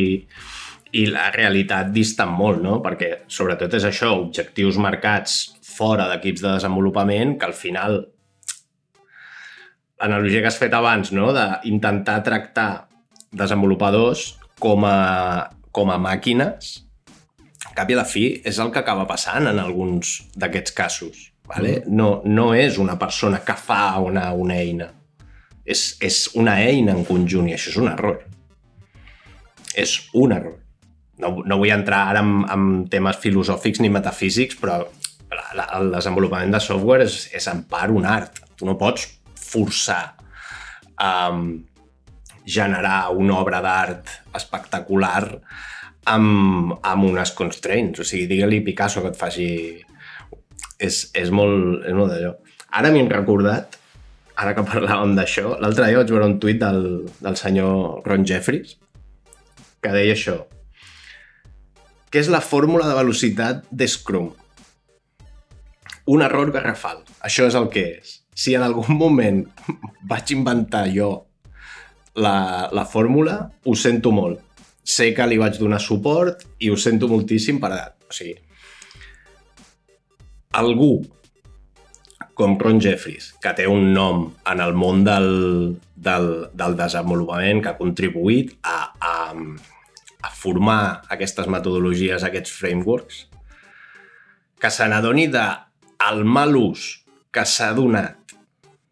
i 0.95 1.05
la 1.11 1.27
realitat 1.33 1.91
dista 1.91 2.25
molt, 2.29 2.61
no? 2.63 2.79
Perquè 2.83 3.11
sobretot 3.31 3.73
és 3.77 3.87
això, 3.87 4.13
objectius 4.21 4.79
marcats 4.81 5.37
fora 5.77 6.07
d'equips 6.11 6.43
de 6.43 6.53
desenvolupament 6.55 7.35
que 7.37 7.47
al 7.49 7.55
final 7.57 7.99
l'analogia 9.99 10.41
que 10.41 10.51
has 10.51 10.59
fet 10.61 10.73
abans, 10.77 11.11
no? 11.13 11.31
d'intentar 11.35 12.19
tractar 12.25 12.87
desenvolupadors 13.33 14.35
com 14.61 14.85
a, 14.87 15.49
com 15.73 15.89
a 15.91 15.97
màquines, 16.01 16.75
a 17.65 17.73
cap 17.77 17.89
i 17.89 17.97
a 17.97 18.01
la 18.01 18.05
fi 18.07 18.27
és 18.45 18.59
el 18.61 18.71
que 18.73 18.81
acaba 18.83 19.07
passant 19.09 19.49
en 19.49 19.59
alguns 19.61 20.19
d'aquests 20.37 20.77
casos. 20.77 21.25
Vale? 21.47 21.79
Mm. 21.81 21.97
No, 21.97 22.09
no 22.25 22.51
és 22.55 22.77
una 22.81 22.97
persona 22.99 23.41
que 23.45 23.55
fa 23.57 23.97
una, 24.03 24.29
una 24.35 24.59
eina. 24.59 24.91
És, 25.67 25.97
és 26.03 26.29
una 26.39 26.57
eina 26.63 26.93
en 26.95 27.03
conjunt 27.07 27.49
i 27.49 27.55
això 27.57 27.73
és 27.73 27.81
un 27.81 27.89
error. 27.91 28.21
És 29.77 29.97
un 30.15 30.33
error 30.35 30.57
no, 31.23 31.33
no 31.45 31.57
vull 31.59 31.73
entrar 31.73 32.07
ara 32.11 32.23
en, 32.25 32.43
en 32.53 32.67
temes 32.91 33.19
filosòfics 33.21 33.81
ni 33.81 33.89
metafísics, 33.93 34.57
però 34.61 34.81
la, 35.31 35.67
el 35.79 35.91
desenvolupament 35.93 36.53
de 36.53 36.61
software 36.63 37.07
és, 37.07 37.25
és 37.35 37.47
en 37.51 37.63
part 37.69 37.93
un 37.93 38.05
art. 38.07 38.43
Tu 38.57 38.67
no 38.67 38.77
pots 38.79 39.05
forçar 39.47 40.01
um, 41.01 41.49
generar 42.47 43.11
una 43.15 43.39
obra 43.41 43.61
d'art 43.63 44.13
espectacular 44.37 45.23
amb, 46.07 46.77
amb 46.81 47.09
unes 47.09 47.33
constraints. 47.37 48.01
O 48.01 48.07
sigui, 48.07 48.27
digue-li 48.31 48.63
Picasso 48.65 49.03
que 49.03 49.13
et 49.13 49.19
faci... 49.19 49.49
És, 50.77 51.07
és 51.17 51.31
molt, 51.33 51.87
és 51.89 51.95
molt 51.97 52.13
d'allò. 52.13 52.35
Ara 52.77 52.91
m'he 52.93 53.07
recordat, 53.09 53.79
ara 54.37 54.53
que 54.53 54.65
parlàvem 54.67 55.15
d'això, 55.17 55.55
l'altre 55.57 55.87
dia 55.87 55.97
vaig 55.97 56.11
veure 56.13 56.27
un 56.29 56.37
tuit 56.41 56.59
del, 56.61 56.83
del 57.17 57.39
senyor 57.39 58.05
Ron 58.05 58.27
Jeffries 58.29 58.75
que 59.81 59.93
deia 59.95 60.13
això. 60.13 60.37
Què 62.07 62.21
és 62.23 62.29
la 62.31 62.39
fórmula 62.39 62.87
de 62.87 62.95
velocitat 62.95 63.65
de 63.69 63.87
Scrum? 63.87 64.29
Un 66.07 66.23
error 66.23 66.53
garrafal. 66.55 67.01
Això 67.27 67.47
és 67.49 67.57
el 67.59 67.67
que 67.73 67.83
és. 67.97 68.13
Si 68.37 68.53
en 68.55 68.63
algun 68.63 68.95
moment 68.95 69.43
vaig 70.11 70.31
inventar 70.35 70.85
jo 70.93 71.09
la, 72.15 72.69
la 72.71 72.85
fórmula, 72.87 73.41
ho 73.65 73.75
sento 73.75 74.13
molt. 74.15 74.39
Sé 74.87 75.11
que 75.13 75.27
li 75.27 75.39
vaig 75.41 75.59
donar 75.59 75.81
suport 75.83 76.45
i 76.63 76.71
ho 76.71 76.79
sento 76.79 77.11
moltíssim 77.11 77.59
per 77.59 77.73
edat. 77.75 77.97
O 78.07 78.15
sigui, 78.15 78.37
algú 80.55 80.93
com 82.37 82.53
Ron 82.61 82.79
Jeffries, 82.79 83.31
que 83.41 83.51
té 83.57 83.65
un 83.67 83.91
nom 83.95 84.27
en 84.47 84.61
el 84.63 84.75
món 84.77 85.03
del, 85.03 85.31
del, 85.95 86.27
del 86.53 86.77
desenvolupament, 86.77 87.63
que 87.65 87.73
ha 87.73 87.79
contribuït 87.79 88.53
a, 88.61 88.77
a, 89.01 89.13
a 90.27 90.31
formar 90.35 91.07
aquestes 91.13 91.47
metodologies, 91.47 92.23
aquests 92.23 92.51
frameworks, 92.59 93.23
que 94.59 94.71
se 94.73 94.87
n'adoni 94.89 95.27
del 95.31 96.23
mal 96.25 96.55
ús 96.59 96.89
que 97.31 97.45
s'ha 97.45 97.71
donat 97.77 98.35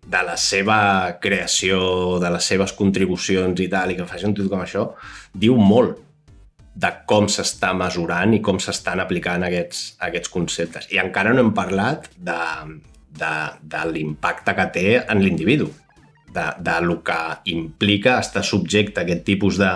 de 0.06 0.22
la 0.22 0.36
seva 0.38 1.18
creació, 1.22 1.77
de 2.22 2.30
les 2.30 2.48
seves 2.51 2.75
contribucions 2.77 3.60
i 3.60 3.68
tal, 3.72 3.92
i 3.92 3.98
que 3.98 4.08
faci 4.08 4.27
un 4.27 4.36
títol 4.38 4.51
com 4.54 4.63
això, 4.63 4.89
diu 5.34 5.58
molt 5.58 6.04
de 6.75 6.92
com 7.10 7.30
s'està 7.32 7.72
mesurant 7.77 8.36
i 8.36 8.42
com 8.46 8.60
s'estan 8.62 9.01
aplicant 9.01 9.48
aquests, 9.48 9.96
aquests 10.06 10.32
conceptes. 10.32 10.89
I 10.94 11.00
encara 11.01 11.34
no 11.34 11.42
hem 11.42 11.54
parlat 11.58 12.10
de, 12.15 12.38
de, 13.18 13.34
de 13.63 13.84
l'impacte 13.94 14.54
que 14.58 14.68
té 14.75 14.88
en 15.01 15.24
l'individu, 15.24 15.72
de, 16.36 16.46
de 16.60 16.75
lo 16.84 17.00
que 17.08 17.18
implica 17.56 18.20
estar 18.20 18.44
subjecte 18.44 19.01
a 19.01 19.08
aquest 19.08 19.24
tipus 19.25 19.58
de, 19.58 19.72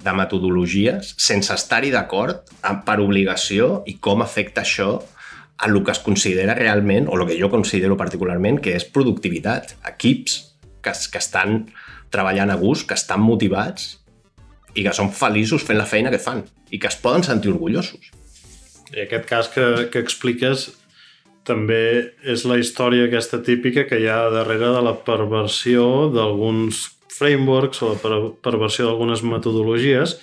de 0.00 0.12
metodologies 0.16 1.14
sense 1.20 1.52
estar-hi 1.54 1.90
d'acord 1.92 2.46
per 2.86 2.98
obligació 3.02 3.80
i 3.90 3.98
com 4.00 4.22
afecta 4.24 4.64
això 4.64 4.94
a 5.60 5.68
el 5.68 5.82
que 5.84 5.92
es 5.92 6.00
considera 6.00 6.54
realment, 6.54 7.06
o 7.08 7.18
el 7.18 7.26
que 7.28 7.36
jo 7.40 7.50
considero 7.52 7.96
particularment, 8.00 8.60
que 8.64 8.72
és 8.78 8.86
productivitat. 8.88 9.74
Equips 9.90 10.38
que, 10.80 10.92
que 11.12 11.20
estan 11.20 11.66
treballant 12.10 12.50
a 12.50 12.56
gust, 12.56 12.86
que 12.88 12.96
estan 12.96 13.20
motivats 13.20 13.98
i 14.74 14.86
que 14.86 14.94
són 14.96 15.10
feliços 15.12 15.66
fent 15.66 15.78
la 15.78 15.88
feina 15.90 16.12
que 16.12 16.22
fan 16.22 16.44
i 16.70 16.78
que 16.80 16.88
es 16.88 16.96
poden 16.96 17.26
sentir 17.26 17.52
orgullosos. 17.52 18.08
I 18.94 19.04
aquest 19.04 19.26
cas 19.28 19.50
que, 19.52 19.90
que 19.92 20.00
expliques 20.00 20.70
també 21.46 22.14
és 22.24 22.44
la 22.48 22.58
història 22.60 23.06
aquesta 23.06 23.40
típica 23.44 23.86
que 23.88 23.98
hi 24.00 24.08
ha 24.08 24.30
darrere 24.32 24.72
de 24.74 24.82
la 24.84 24.96
perversió 25.04 26.08
d'alguns 26.14 26.86
frameworks 27.10 27.82
o 27.82 27.92
la 27.92 27.98
per 28.00 28.20
perversió 28.44 28.86
d'algunes 28.88 29.24
metodologies. 29.26 30.16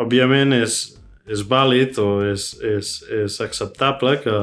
Òbviament 0.00 0.54
és, 0.56 0.82
és 1.30 1.44
vàlid 1.48 1.98
o 2.02 2.08
és, 2.26 2.52
és, 2.60 2.96
és 3.24 3.40
acceptable 3.44 4.18
que 4.24 4.36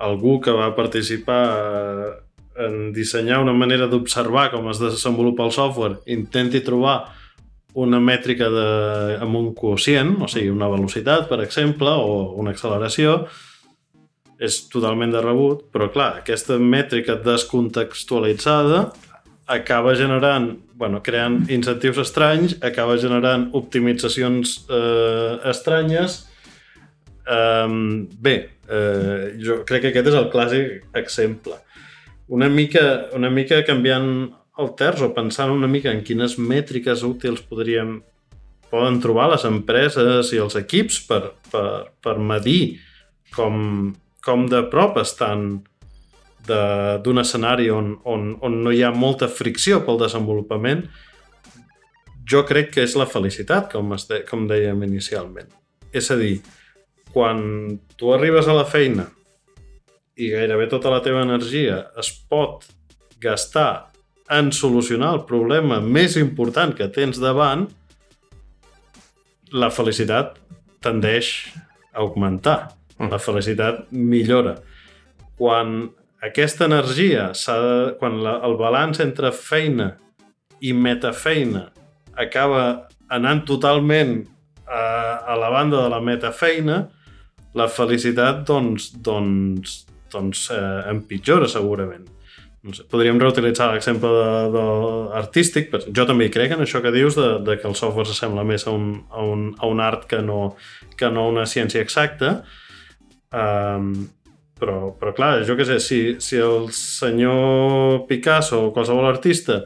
algú 0.00 0.38
que 0.40 0.54
va 0.56 0.72
participar 0.76 1.44
en 2.60 2.90
dissenyar 2.92 3.40
una 3.40 3.54
manera 3.56 3.86
d'observar 3.88 4.50
com 4.52 4.68
es 4.72 4.80
desenvolupa 4.80 5.44
el 5.46 5.52
software 5.54 6.00
intenti 6.12 6.60
trobar 6.64 6.98
una 7.78 8.00
mètrica 8.02 8.48
de, 8.50 8.66
amb 9.22 9.36
un 9.38 9.52
quocient, 9.54 10.16
o 10.24 10.28
sigui, 10.28 10.50
una 10.50 10.68
velocitat, 10.72 11.28
per 11.30 11.38
exemple, 11.44 11.92
o 11.92 12.34
una 12.40 12.50
acceleració, 12.50 13.20
és 14.40 14.56
totalment 14.72 15.12
de 15.12 15.20
rebut, 15.22 15.66
però 15.70 15.90
clar, 15.92 16.10
aquesta 16.22 16.56
mètrica 16.58 17.18
descontextualitzada 17.22 18.88
acaba 19.50 19.96
generant, 19.98 20.52
bueno, 20.78 21.02
creant 21.02 21.42
incentius 21.50 21.98
estranys, 22.04 22.56
acaba 22.62 22.96
generant 23.02 23.48
optimitzacions 23.58 24.60
eh, 24.70 25.38
estranyes. 25.50 26.20
Um, 27.30 28.06
bé, 28.22 28.36
eh, 28.70 29.34
jo 29.42 29.60
crec 29.66 29.84
que 29.84 29.90
aquest 29.90 30.10
és 30.12 30.18
el 30.18 30.28
clàssic 30.30 30.98
exemple. 30.98 31.58
Una 32.30 32.48
mica, 32.50 32.84
una 33.18 33.30
mica 33.30 33.58
canviant 33.66 34.30
el 34.60 34.70
terç 34.78 35.02
o 35.02 35.10
pensant 35.16 35.50
una 35.50 35.70
mica 35.70 35.90
en 35.90 36.04
quines 36.06 36.36
mètriques 36.38 37.02
útils 37.06 37.42
podríem 37.42 37.98
poden 38.70 39.00
trobar 39.02 39.32
les 39.32 39.44
empreses 39.48 40.30
i 40.30 40.38
els 40.38 40.54
equips 40.58 41.00
per, 41.08 41.22
per, 41.50 41.90
per 41.98 42.14
medir 42.22 42.78
com, 43.34 43.90
com 44.22 44.46
de 44.50 44.62
prop 44.70 45.00
estan 45.02 45.64
d'un 46.50 47.22
escenari 47.22 47.70
on, 47.72 47.94
on, 48.04 48.34
on 48.44 48.58
no 48.64 48.72
hi 48.74 48.82
ha 48.84 48.90
molta 48.94 49.28
fricció 49.30 49.80
pel 49.86 50.00
desenvolupament, 50.02 50.84
jo 52.30 52.44
crec 52.46 52.74
que 52.74 52.84
és 52.86 52.94
la 52.98 53.08
felicitat, 53.10 53.70
com, 53.72 53.94
es 53.96 54.06
de, 54.10 54.22
com 54.28 54.46
dèiem 54.50 54.82
inicialment. 54.86 55.50
És 55.92 56.10
a 56.14 56.18
dir, 56.20 56.38
quan 57.10 57.40
tu 57.98 58.12
arribes 58.14 58.46
a 58.46 58.54
la 58.54 58.66
feina 58.68 59.08
i 60.20 60.30
gairebé 60.30 60.68
tota 60.70 60.92
la 60.92 61.00
teva 61.02 61.24
energia 61.26 61.80
es 61.98 62.12
pot 62.30 62.68
gastar 63.20 63.90
en 64.30 64.52
solucionar 64.54 65.14
el 65.16 65.24
problema 65.26 65.80
més 65.82 66.14
important 66.20 66.74
que 66.76 66.86
tens 66.94 67.18
davant, 67.18 67.66
la 69.50 69.70
felicitat 69.74 70.36
tendeix 70.84 71.32
a 71.90 72.04
augmentar 72.04 72.76
la 73.08 73.18
felicitat 73.18 73.88
millora. 73.90 74.58
Quan 75.40 75.90
aquesta 76.22 76.66
energia, 76.68 77.30
de, 77.32 77.96
quan 78.00 78.20
la, 78.24 78.38
el 78.46 78.56
balanç 78.60 79.00
entre 79.04 79.32
feina 79.32 79.94
i 80.60 80.74
metafeina 80.76 81.70
acaba 82.20 82.88
anant 83.10 83.44
totalment 83.48 84.18
a, 84.66 84.82
a 85.32 85.36
la 85.40 85.50
banda 85.50 85.84
de 85.84 85.90
la 85.92 86.00
metafeina, 86.04 86.80
la 87.56 87.66
felicitat 87.72 88.44
doncs, 88.46 88.90
doncs, 89.02 89.80
doncs 90.12 90.48
eh, 90.54 90.90
empitjora 90.92 91.48
segurament. 91.50 92.06
No 92.60 92.76
sé, 92.76 92.84
podríem 92.92 93.18
reutilitzar 93.18 93.70
l'exemple 93.72 94.10
de, 94.12 94.32
de 94.52 94.64
artístic, 95.16 95.70
però 95.72 95.94
jo 95.96 96.04
també 96.06 96.28
hi 96.28 96.34
crec 96.34 96.52
en 96.54 96.66
això 96.66 96.82
que 96.84 96.92
dius 96.92 97.16
de, 97.16 97.30
de 97.46 97.56
que 97.56 97.66
el 97.70 97.76
software 97.78 98.06
s'assembla 98.06 98.44
més 98.44 98.68
a 98.68 98.74
un, 98.76 98.90
a, 99.08 99.24
un, 99.24 99.46
a 99.56 99.70
un 99.70 99.80
art 99.80 100.04
que 100.10 100.20
no, 100.22 100.56
que 101.00 101.08
no 101.08 101.30
una 101.32 101.48
ciència 101.48 101.80
exacta, 101.80 102.42
Um, 103.30 104.08
però, 104.60 104.92
però 105.00 105.12
clar, 105.16 105.32
jo 105.48 105.56
què 105.58 105.66
sé, 105.66 105.80
si, 105.82 106.00
si 106.22 106.38
el 106.40 106.70
senyor 106.76 108.06
Picasso 108.10 108.66
o 108.66 108.72
qualsevol 108.76 109.08
artista 109.08 109.62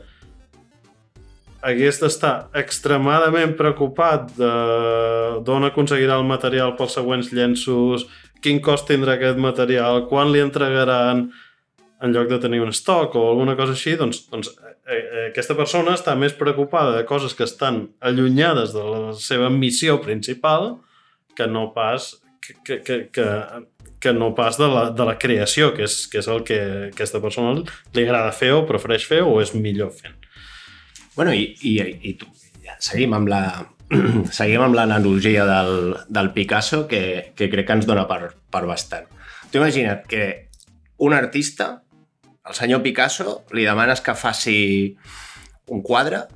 hagués 1.64 1.98
d'estar 2.02 2.50
extremadament 2.60 3.54
preocupat 3.56 4.34
d'on 4.36 5.70
aconseguirà 5.70 6.18
el 6.20 6.28
material 6.28 6.74
pels 6.76 6.96
següents 6.98 7.30
llenços, 7.32 8.04
quin 8.44 8.60
cost 8.60 8.86
tindrà 8.90 9.16
aquest 9.16 9.40
material, 9.40 10.04
quan 10.10 10.32
li 10.32 10.42
entregaran, 10.44 11.30
en 12.04 12.12
lloc 12.12 12.28
de 12.28 12.38
tenir 12.42 12.60
un 12.60 12.72
stock 12.76 13.14
o 13.16 13.22
alguna 13.30 13.54
cosa 13.56 13.72
així, 13.72 13.94
doncs, 13.96 14.26
doncs 14.28 14.50
eh, 14.52 14.74
eh, 14.98 15.26
aquesta 15.30 15.56
persona 15.56 15.94
està 15.96 16.12
més 16.18 16.34
preocupada 16.36 16.92
de 16.98 17.06
coses 17.08 17.32
que 17.38 17.46
estan 17.48 17.86
allunyades 18.04 18.74
de 18.76 18.84
la 18.84 19.14
seva 19.16 19.48
missió 19.48 19.96
principal 20.04 20.74
que 21.38 21.48
no 21.48 21.70
pas 21.72 22.12
que, 22.44 22.82
que, 22.82 23.10
que, 23.10 23.26
que 24.00 24.12
no 24.12 24.34
pas 24.34 24.58
de 24.58 24.68
la, 24.68 24.90
de 24.90 25.04
la 25.04 25.18
creació, 25.18 25.72
que 25.74 25.86
és, 25.88 26.04
que 26.12 26.20
és 26.20 26.28
el 26.28 26.42
que 26.44 26.58
aquesta 26.90 27.20
persona 27.24 27.54
li 27.56 28.04
agrada 28.04 28.34
fer 28.36 28.52
o 28.52 28.64
prefereix 28.68 29.06
fer 29.08 29.22
o 29.24 29.38
és 29.42 29.54
millor 29.56 29.94
fent. 29.96 30.18
Bueno, 31.16 31.32
i, 31.32 31.54
i, 31.62 31.78
i 32.10 32.14
tu, 32.20 32.28
ja, 32.64 32.76
seguim 32.84 33.14
amb 33.16 33.30
la, 33.32 33.42
seguim 34.38 34.64
amb 34.64 34.76
l'analogia 34.76 35.46
del, 35.48 35.94
del 36.08 36.32
Picasso 36.36 36.84
que, 36.90 37.32
que 37.36 37.48
crec 37.52 37.68
que 37.68 37.78
ens 37.80 37.88
dona 37.88 38.06
per, 38.10 38.34
per 38.52 38.64
bastant. 38.68 39.08
Tu 39.50 39.60
imagina't 39.60 40.04
que 40.10 40.50
un 41.04 41.14
artista, 41.14 41.84
el 42.44 42.56
senyor 42.56 42.82
Picasso, 42.84 43.44
li 43.56 43.64
demanes 43.64 44.02
que 44.04 44.16
faci 44.18 44.58
un 45.72 45.80
quadre, 45.86 46.26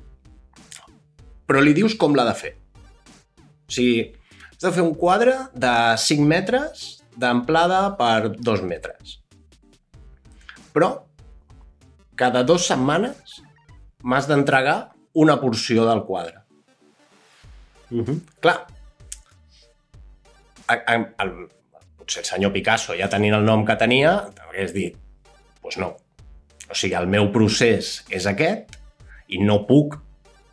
però 1.48 1.60
li 1.64 1.74
dius 1.76 1.96
com 2.00 2.16
l'ha 2.16 2.26
de 2.28 2.36
fer. 2.38 2.54
O 3.68 3.72
sigui, 3.72 4.06
Has 4.58 4.64
de 4.64 4.70
fer 4.74 4.82
un 4.82 4.96
quadre 4.98 5.32
de 5.54 5.72
5 6.02 6.24
metres 6.26 6.86
d'amplada 7.14 7.92
per 7.94 8.32
2 8.34 8.62
metres. 8.66 9.20
Però 10.74 10.88
cada 12.18 12.42
dues 12.42 12.66
setmanes 12.66 13.36
m'has 14.02 14.26
d'entregar 14.26 14.90
una 15.14 15.36
porció 15.38 15.84
del 15.86 16.02
quadre. 16.08 16.42
Uh 17.92 18.02
-huh. 18.02 18.18
Clar, 18.40 18.66
el, 20.74 21.06
el, 21.22 21.32
potser 21.96 22.24
el 22.24 22.26
senyor 22.26 22.52
Picasso, 22.52 22.94
ja 22.98 23.08
tenint 23.08 23.34
el 23.34 23.44
nom 23.44 23.64
que 23.64 23.76
tenia, 23.76 24.28
t'hauries 24.34 24.74
dit, 24.74 24.96
doncs 24.96 25.62
pues 25.62 25.78
no. 25.78 25.96
O 26.68 26.74
sigui, 26.74 26.94
el 26.94 27.06
meu 27.06 27.30
procés 27.30 28.04
és 28.10 28.26
aquest, 28.26 28.74
i 29.28 29.38
no 29.38 29.66
puc 29.66 30.00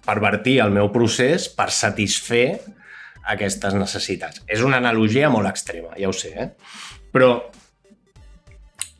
pervertir 0.06 0.60
el 0.62 0.70
meu 0.70 0.92
procés 0.92 1.50
per 1.50 1.72
satisfer 1.72 2.62
aquestes 3.34 3.76
necessitats. 3.78 4.44
És 4.48 4.64
una 4.66 4.80
analogia 4.82 5.30
molt 5.34 5.50
extrema, 5.50 5.94
ja 6.00 6.10
ho 6.10 6.16
sé, 6.16 6.32
eh? 6.36 6.50
Però 7.14 7.30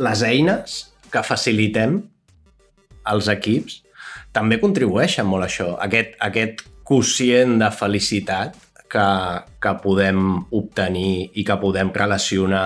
les 0.02 0.22
eines 0.28 0.78
que 1.12 1.24
facilitem 1.24 2.00
als 3.06 3.30
equips 3.32 3.82
també 4.36 4.60
contribueixen 4.60 5.28
molt 5.30 5.46
a 5.46 5.50
això, 5.50 5.70
aquest, 5.80 6.16
aquest 6.20 6.66
quocient 6.86 7.56
de 7.62 7.70
felicitat 7.72 8.58
que, 8.92 9.08
que 9.62 9.74
podem 9.84 10.20
obtenir 10.56 11.32
i 11.34 11.46
que 11.48 11.58
podem 11.62 11.92
relacionar 11.96 12.66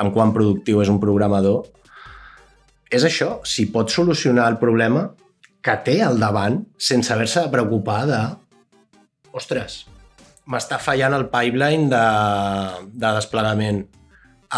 amb 0.00 0.12
quan 0.14 0.34
productiu 0.34 0.82
és 0.84 0.90
un 0.92 1.00
programador, 1.02 1.64
és 2.90 3.06
això, 3.06 3.38
si 3.46 3.68
pot 3.72 3.90
solucionar 3.92 4.48
el 4.50 4.58
problema 4.60 5.08
que 5.62 5.76
té 5.86 6.00
al 6.02 6.18
davant 6.20 6.60
sense 6.80 7.12
haver-se 7.12 7.44
de 7.44 7.52
preocupar 7.52 8.00
de 8.08 8.20
ostres, 9.36 9.84
m'està 10.50 10.80
fallant 10.82 11.14
el 11.14 11.28
pipeline 11.30 11.88
de, 11.92 12.04
de 12.90 13.14
desplegament. 13.16 13.84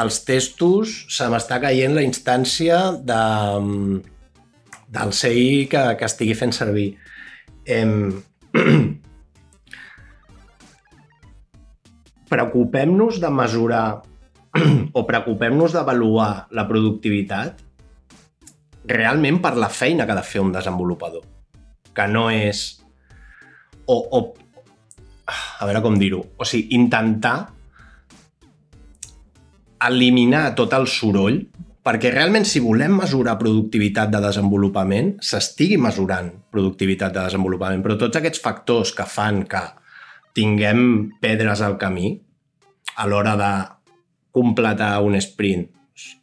Els 0.00 0.22
testos 0.24 0.92
se 1.12 1.28
m'està 1.28 1.58
caient 1.60 1.94
la 1.96 2.04
instància 2.06 2.78
de, 2.96 3.22
del 4.96 5.12
CI 5.16 5.66
que, 5.72 5.82
que 6.00 6.08
estigui 6.08 6.36
fent 6.38 6.54
servir. 6.56 6.94
Em... 7.68 8.22
Preocupem-nos 12.32 13.20
de 13.20 13.28
mesurar 13.28 13.86
o 14.98 15.00
preocupem-nos 15.08 15.74
d'avaluar 15.76 16.48
la 16.56 16.64
productivitat 16.68 17.60
realment 18.88 19.38
per 19.44 19.52
la 19.60 19.68
feina 19.68 20.06
que 20.08 20.14
ha 20.14 20.20
de 20.20 20.24
fer 20.24 20.40
un 20.40 20.52
desenvolupador. 20.54 21.24
Que 21.92 22.08
no 22.08 22.30
és... 22.32 22.80
O, 23.84 23.98
o 24.16 24.32
a 25.26 25.66
veure 25.66 25.82
com 25.84 25.98
dir-ho, 25.98 26.22
o 26.36 26.46
sigui, 26.48 26.74
intentar 26.78 27.36
eliminar 29.82 30.52
tot 30.58 30.74
el 30.78 30.86
soroll 30.90 31.40
perquè 31.82 32.12
realment 32.14 32.46
si 32.46 32.62
volem 32.62 32.94
mesurar 33.00 33.34
productivitat 33.40 34.10
de 34.12 34.20
desenvolupament, 34.22 35.16
s'estigui 35.18 35.80
mesurant 35.82 36.30
productivitat 36.54 37.14
de 37.14 37.24
desenvolupament, 37.24 37.82
però 37.82 37.96
tots 37.98 38.20
aquests 38.20 38.42
factors 38.42 38.94
que 38.94 39.06
fan 39.08 39.42
que 39.50 39.62
tinguem 40.36 41.10
pedres 41.20 41.60
al 41.60 41.74
camí 41.80 42.14
a 42.96 43.06
l'hora 43.10 43.34
de 43.40 43.52
completar 44.32 44.94
un 45.02 45.18
sprint 45.18 45.66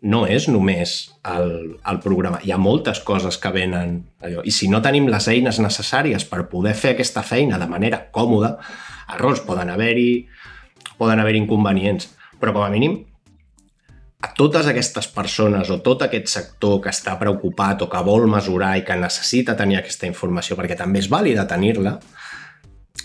no 0.01 0.23
és 0.27 0.47
només 0.49 0.93
el, 1.29 1.75
el 1.87 1.99
programa. 2.03 2.39
Hi 2.43 2.51
ha 2.51 2.59
moltes 2.59 3.03
coses 3.05 3.37
que 3.39 3.51
venen 3.53 3.99
allò. 4.25 4.41
I 4.43 4.51
si 4.55 4.67
no 4.71 4.81
tenim 4.83 5.07
les 5.11 5.27
eines 5.31 5.59
necessàries 5.61 6.25
per 6.27 6.47
poder 6.51 6.73
fer 6.75 6.95
aquesta 6.95 7.23
feina 7.23 7.59
de 7.61 7.67
manera 7.69 8.01
còmoda, 8.15 8.55
errors 9.15 9.43
poden 9.45 9.71
haver-hi, 9.73 10.27
poden 10.97 11.19
haver 11.19 11.35
inconvenients, 11.39 12.11
però 12.39 12.53
com 12.55 12.65
a 12.65 12.73
mínim 12.73 12.97
a 14.19 14.33
totes 14.35 14.67
aquestes 14.67 15.07
persones 15.15 15.69
o 15.71 15.77
tot 15.79 16.01
aquest 16.03 16.27
sector 16.27 16.81
que 16.83 16.91
està 16.91 17.13
preocupat 17.19 17.85
o 17.85 17.87
que 17.91 18.01
vol 18.03 18.27
mesurar 18.27 18.73
i 18.75 18.83
que 18.83 18.97
necessita 18.99 19.55
tenir 19.55 19.79
aquesta 19.79 20.09
informació 20.09 20.57
perquè 20.59 20.75
també 20.75 20.99
és 20.99 21.07
vàlida 21.07 21.47
tenir-la, 21.47 21.95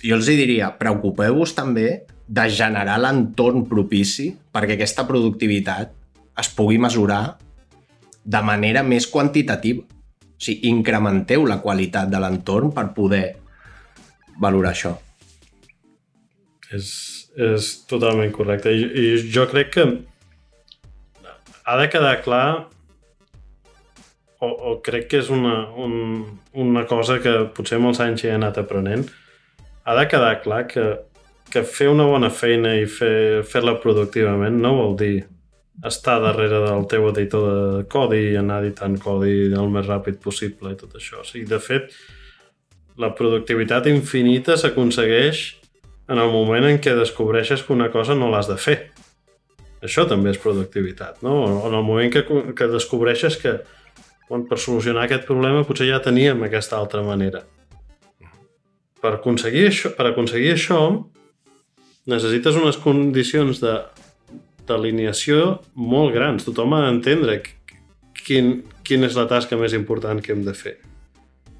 jo 0.03 0.19
els 0.19 0.27
diria, 0.27 0.73
preocupeu-vos 0.79 1.55
també 1.55 2.03
de 2.27 2.49
generar 2.51 2.99
l'entorn 2.99 3.63
propici 3.69 4.33
perquè 4.53 4.75
aquesta 4.75 5.07
productivitat 5.07 5.95
es 6.41 6.51
pugui 6.51 6.81
mesurar 6.83 7.37
de 8.25 8.41
manera 8.43 8.83
més 8.83 9.07
quantitativa. 9.07 9.85
O 9.85 10.45
sigui, 10.45 10.67
incrementeu 10.69 11.45
la 11.47 11.61
qualitat 11.63 12.11
de 12.11 12.21
l'entorn 12.21 12.73
per 12.75 12.89
poder 12.97 13.27
valorar 14.41 14.73
això. 14.75 14.97
És, 16.75 16.89
és 17.37 17.71
totalment 17.91 18.33
correcte. 18.35 18.73
I, 18.73 18.85
I 18.85 19.07
jo 19.35 19.47
crec 19.51 19.75
que 19.77 19.85
ha 21.65 21.77
de 21.81 21.89
quedar 21.93 22.17
clar 22.25 22.47
o, 24.45 24.49
o 24.49 24.73
crec 24.85 25.09
que 25.13 25.21
és 25.23 25.31
una, 25.33 25.57
un, 25.81 26.25
una 26.53 26.85
cosa 26.91 27.21
que 27.25 27.35
potser 27.57 27.81
els 27.81 28.01
anys 28.05 28.25
he 28.27 28.35
anat 28.35 28.61
aprenent 28.61 29.07
ha 29.85 29.95
de 29.97 30.07
quedar 30.09 30.41
clar 30.43 30.65
que, 30.69 30.85
que 31.53 31.63
fer 31.65 31.89
una 31.93 32.07
bona 32.09 32.31
feina 32.33 32.75
i 32.77 32.85
fer-la 32.89 33.47
fer 33.49 33.79
productivament 33.83 34.61
no 34.61 34.75
vol 34.81 34.99
dir 35.01 35.15
estar 35.85 36.21
darrere 36.23 36.61
del 36.63 36.87
teu 36.91 37.09
editor 37.11 37.47
de 37.49 37.85
codi 37.91 38.21
i 38.31 38.37
anar 38.39 38.61
editant 38.63 38.95
codi 39.03 39.51
el 39.51 39.73
més 39.73 39.89
ràpid 39.89 40.21
possible 40.23 40.71
i 40.73 40.79
tot 40.79 40.95
això. 40.95 41.25
O 41.25 41.27
sigui, 41.27 41.49
de 41.51 41.59
fet, 41.59 41.91
la 43.01 43.11
productivitat 43.19 43.89
infinita 43.91 44.55
s'aconsegueix 44.61 45.43
en 46.09 46.21
el 46.21 46.31
moment 46.33 46.67
en 46.69 46.81
què 46.83 46.95
descobreixes 46.97 47.65
que 47.65 47.73
una 47.73 47.91
cosa 47.93 48.17
no 48.19 48.31
l'has 48.33 48.51
de 48.51 48.59
fer. 48.61 48.79
Això 49.85 50.07
també 50.09 50.33
és 50.33 50.41
productivitat, 50.41 51.21
no? 51.25 51.65
En 51.69 51.75
el 51.75 51.85
moment 51.85 52.13
que, 52.13 52.25
que 52.57 52.69
descobreixes 52.73 53.37
que 53.41 53.59
bon, 54.31 54.47
per 54.49 54.59
solucionar 54.61 55.05
aquest 55.05 55.27
problema 55.29 55.65
potser 55.69 55.91
ja 55.91 56.01
teníem 56.05 56.47
aquesta 56.47 56.79
altra 56.81 57.03
manera. 57.05 57.45
Per 59.05 59.13
aconseguir 59.19 59.67
això, 59.69 59.93
per 59.97 60.09
aconseguir 60.09 60.55
això 60.55 60.81
necessites 62.09 62.57
unes 62.61 62.81
condicions 62.81 63.61
de 63.61 63.77
d'alineació 64.65 65.59
molt 65.77 66.15
grans. 66.15 66.45
Tothom 66.47 66.73
ha 66.73 66.87
d'entendre 66.87 67.37
quin, 68.25 68.63
quina 68.87 69.11
és 69.11 69.17
la 69.19 69.27
tasca 69.29 69.59
més 69.61 69.77
important 69.77 70.23
que 70.25 70.33
hem 70.33 70.45
de 70.47 70.55
fer. 70.57 70.79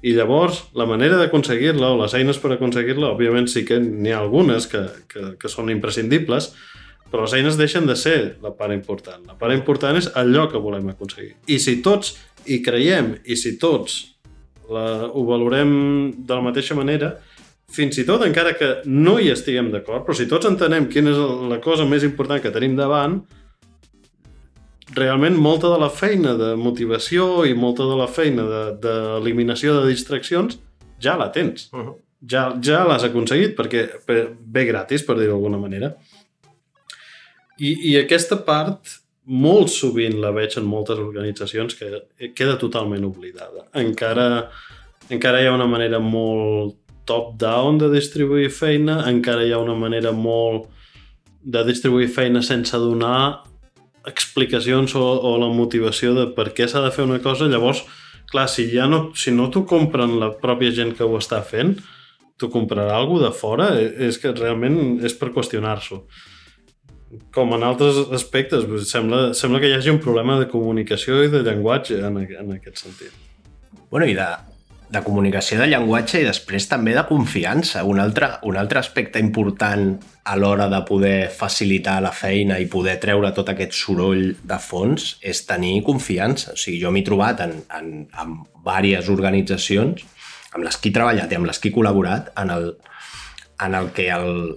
I 0.03 0.13
llavors, 0.13 0.65
la 0.77 0.87
manera 0.89 1.17
d'aconseguir-la 1.17 1.93
o 1.93 1.99
les 2.01 2.13
eines 2.17 2.39
per 2.41 2.53
aconseguir-la, 2.55 3.13
òbviament 3.15 3.47
sí 3.51 3.63
que 3.65 3.79
n'hi 3.81 4.13
ha 4.13 4.21
algunes 4.21 4.67
que, 4.69 4.83
que, 5.11 5.35
que 5.39 5.51
són 5.51 5.71
imprescindibles, 5.73 6.51
però 7.11 7.25
les 7.25 7.35
eines 7.37 7.57
deixen 7.57 7.87
de 7.87 7.95
ser 7.95 8.17
la 8.43 8.51
part 8.57 8.73
important. 8.75 9.23
La 9.29 9.37
part 9.39 9.55
important 9.55 9.97
és 9.97 10.09
allò 10.19 10.49
que 10.51 10.61
volem 10.61 10.91
aconseguir. 10.91 11.35
I 11.47 11.61
si 11.63 11.79
tots 11.85 12.15
hi 12.45 12.59
creiem 12.65 13.15
i 13.23 13.37
si 13.39 13.55
tots 13.61 14.01
la, 14.69 15.07
ho 15.07 15.23
valorem 15.27 15.71
de 16.17 16.33
la 16.33 16.43
mateixa 16.43 16.77
manera, 16.77 17.15
fins 17.71 17.97
i 17.97 18.05
tot 18.07 18.23
encara 18.25 18.53
que 18.57 18.71
no 18.85 19.17
hi 19.19 19.31
estiguem 19.33 19.71
d'acord, 19.73 20.05
però 20.05 20.17
si 20.17 20.27
tots 20.29 20.49
entenem 20.49 20.89
quina 20.91 21.13
és 21.13 21.21
la 21.49 21.59
cosa 21.63 21.87
més 21.89 22.05
important 22.05 22.41
que 22.41 22.53
tenim 22.53 22.75
davant, 22.77 23.21
realment 24.95 25.37
molta 25.37 25.69
de 25.73 25.79
la 25.81 25.89
feina 25.89 26.35
de 26.39 26.53
motivació 26.59 27.45
i 27.45 27.53
molta 27.53 27.85
de 27.87 27.97
la 27.99 28.07
feina 28.07 28.45
d'eliminació 28.81 29.75
de, 29.75 29.79
de, 29.81 29.87
de 29.87 29.93
distraccions 29.93 30.59
ja 31.01 31.17
la 31.17 31.31
tens. 31.31 31.69
Uh 31.73 31.79
-huh. 31.79 31.95
Ja, 32.31 32.55
ja 32.61 32.83
l'has 32.87 33.03
aconseguit 33.03 33.55
perquè 33.55 33.89
ve 34.53 34.65
gratis, 34.65 35.03
per 35.03 35.15
dir-ho 35.17 35.33
d'alguna 35.33 35.57
manera. 35.57 35.95
I, 37.59 37.91
I 37.91 37.97
aquesta 37.97 38.37
part 38.45 39.01
molt 39.25 39.69
sovint 39.69 40.19
la 40.21 40.31
veig 40.31 40.57
en 40.57 40.65
moltes 40.65 40.97
organitzacions 40.97 41.75
que 41.75 42.31
queda 42.35 42.57
totalment 42.57 43.05
oblidada. 43.05 43.65
Encara, 43.73 44.49
encara 45.09 45.41
hi 45.41 45.47
ha 45.47 45.53
una 45.53 45.67
manera 45.67 45.99
molt 45.99 46.75
top-down 47.05 47.77
de 47.77 47.89
distribuir 47.89 48.49
feina, 48.49 49.03
encara 49.09 49.45
hi 49.45 49.51
ha 49.51 49.61
una 49.61 49.75
manera 49.75 50.11
molt 50.11 50.69
de 51.43 51.63
distribuir 51.63 52.07
feina 52.09 52.41
sense 52.41 52.77
donar 52.77 53.43
explicacions 54.09 54.95
o, 54.95 55.03
o 55.03 55.35
la 55.41 55.49
motivació 55.53 56.13
de 56.17 56.27
per 56.37 56.51
què 56.57 56.67
s'ha 56.69 56.83
de 56.85 56.93
fer 56.95 57.05
una 57.07 57.21
cosa, 57.23 57.49
llavors, 57.51 57.83
clar, 58.31 58.47
si 58.51 58.67
ja 58.71 58.87
no, 58.91 59.09
si 59.17 59.33
no 59.33 59.49
t'ho 59.53 59.65
compren 59.69 60.17
la 60.21 60.31
pròpia 60.41 60.73
gent 60.75 60.95
que 60.97 61.05
ho 61.05 61.19
està 61.19 61.41
fent, 61.45 61.75
t'ho 62.39 62.49
comprarà 62.51 62.95
algú 62.95 63.19
de 63.21 63.31
fora, 63.35 63.71
e, 63.79 63.91
és 64.09 64.19
que 64.21 64.33
realment 64.35 64.99
és 65.05 65.15
per 65.17 65.31
qüestionar-s'ho. 65.35 66.01
Com 67.35 67.53
en 67.55 67.63
altres 67.63 68.01
aspectes, 68.15 68.65
sembla, 68.89 69.29
sembla 69.37 69.61
que 69.61 69.69
hi 69.69 69.77
hagi 69.77 69.93
un 69.93 70.01
problema 70.03 70.39
de 70.41 70.49
comunicació 70.51 71.21
i 71.23 71.31
de 71.31 71.45
llenguatge 71.45 72.01
en, 72.03 72.19
en 72.25 72.57
aquest 72.57 72.83
sentit. 72.83 73.13
Bueno, 73.91 74.09
i 74.09 74.17
de, 74.17 74.27
de 74.95 75.03
comunicació 75.03 75.59
de 75.59 75.67
llenguatge 75.69 76.21
i 76.21 76.27
després 76.27 76.67
també 76.71 76.95
de 76.95 77.03
confiança. 77.09 77.83
Un 77.83 77.99
altre, 77.99 78.31
un 78.47 78.57
altre 78.57 78.79
aspecte 78.79 79.19
important 79.19 79.89
a 80.25 80.35
l'hora 80.39 80.69
de 80.71 80.81
poder 80.87 81.29
facilitar 81.29 81.99
la 82.01 82.13
feina 82.15 82.57
i 82.61 82.69
poder 82.71 82.95
treure 83.03 83.33
tot 83.35 83.51
aquest 83.51 83.75
soroll 83.77 84.31
de 84.41 84.59
fons 84.61 85.15
és 85.21 85.43
tenir 85.45 85.83
confiança. 85.85 86.55
O 86.55 86.59
sigui, 86.59 86.79
jo 86.81 86.93
m'he 86.95 87.05
trobat 87.05 87.43
en, 87.45 87.57
en, 87.77 87.89
en 88.09 88.35
diverses 88.65 89.11
organitzacions 89.13 90.05
amb 90.55 90.63
les 90.63 90.77
que 90.79 90.89
he 90.89 90.95
treballat 90.95 91.31
i 91.31 91.37
amb 91.37 91.49
les 91.49 91.59
que 91.59 91.69
he 91.69 91.75
col·laborat 91.75 92.31
en 92.41 92.53
el, 92.55 92.69
en 93.65 93.75
el 93.75 93.91
que 93.95 94.07
el, 94.15 94.55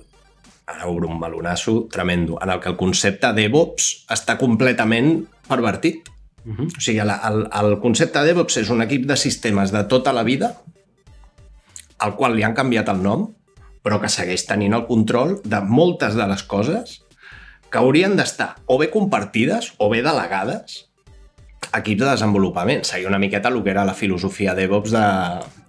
ara 0.68 0.86
obro 0.86 1.08
un 1.08 1.18
balonasso 1.20 1.88
tremendo, 1.90 2.38
en 2.40 2.54
el 2.54 2.60
que 2.60 2.70
el 2.70 2.78
concepte 2.78 3.32
DevOps 3.34 3.90
està 4.14 4.38
completament 4.38 5.26
pervertit 5.48 6.06
Uh 6.48 6.56
-huh. 6.56 6.68
O 6.76 6.80
sigui, 6.80 6.98
el, 6.98 7.10
el, 7.10 7.42
el 7.60 7.78
concepte 7.80 8.18
de 8.18 8.32
DevOps 8.32 8.56
és 8.56 8.70
un 8.70 8.82
equip 8.82 9.04
de 9.06 9.16
sistemes 9.16 9.70
de 9.70 9.84
tota 9.84 10.12
la 10.12 10.24
vida 10.24 10.56
al 11.98 12.16
qual 12.16 12.34
li 12.34 12.42
han 12.46 12.54
canviat 12.54 12.88
el 12.88 13.02
nom, 13.02 13.28
però 13.82 14.00
que 14.00 14.08
segueix 14.08 14.46
tenint 14.46 14.74
el 14.74 14.86
control 14.86 15.40
de 15.44 15.60
moltes 15.60 16.14
de 16.14 16.26
les 16.26 16.42
coses 16.42 17.02
que 17.70 17.78
haurien 17.78 18.16
d'estar 18.16 18.56
o 18.66 18.78
bé 18.78 18.90
compartides 18.90 19.74
o 19.78 19.90
bé 19.90 20.02
delegades 20.02 20.88
equips 21.74 22.00
de 22.00 22.10
desenvolupament, 22.10 22.84
seguir 22.84 23.08
una 23.10 23.18
miqueta 23.18 23.48
el 23.48 23.62
que 23.62 23.70
era 23.70 23.84
la 23.84 23.94
filosofia 23.94 24.54
DevOps 24.54 24.94
de, 24.94 25.06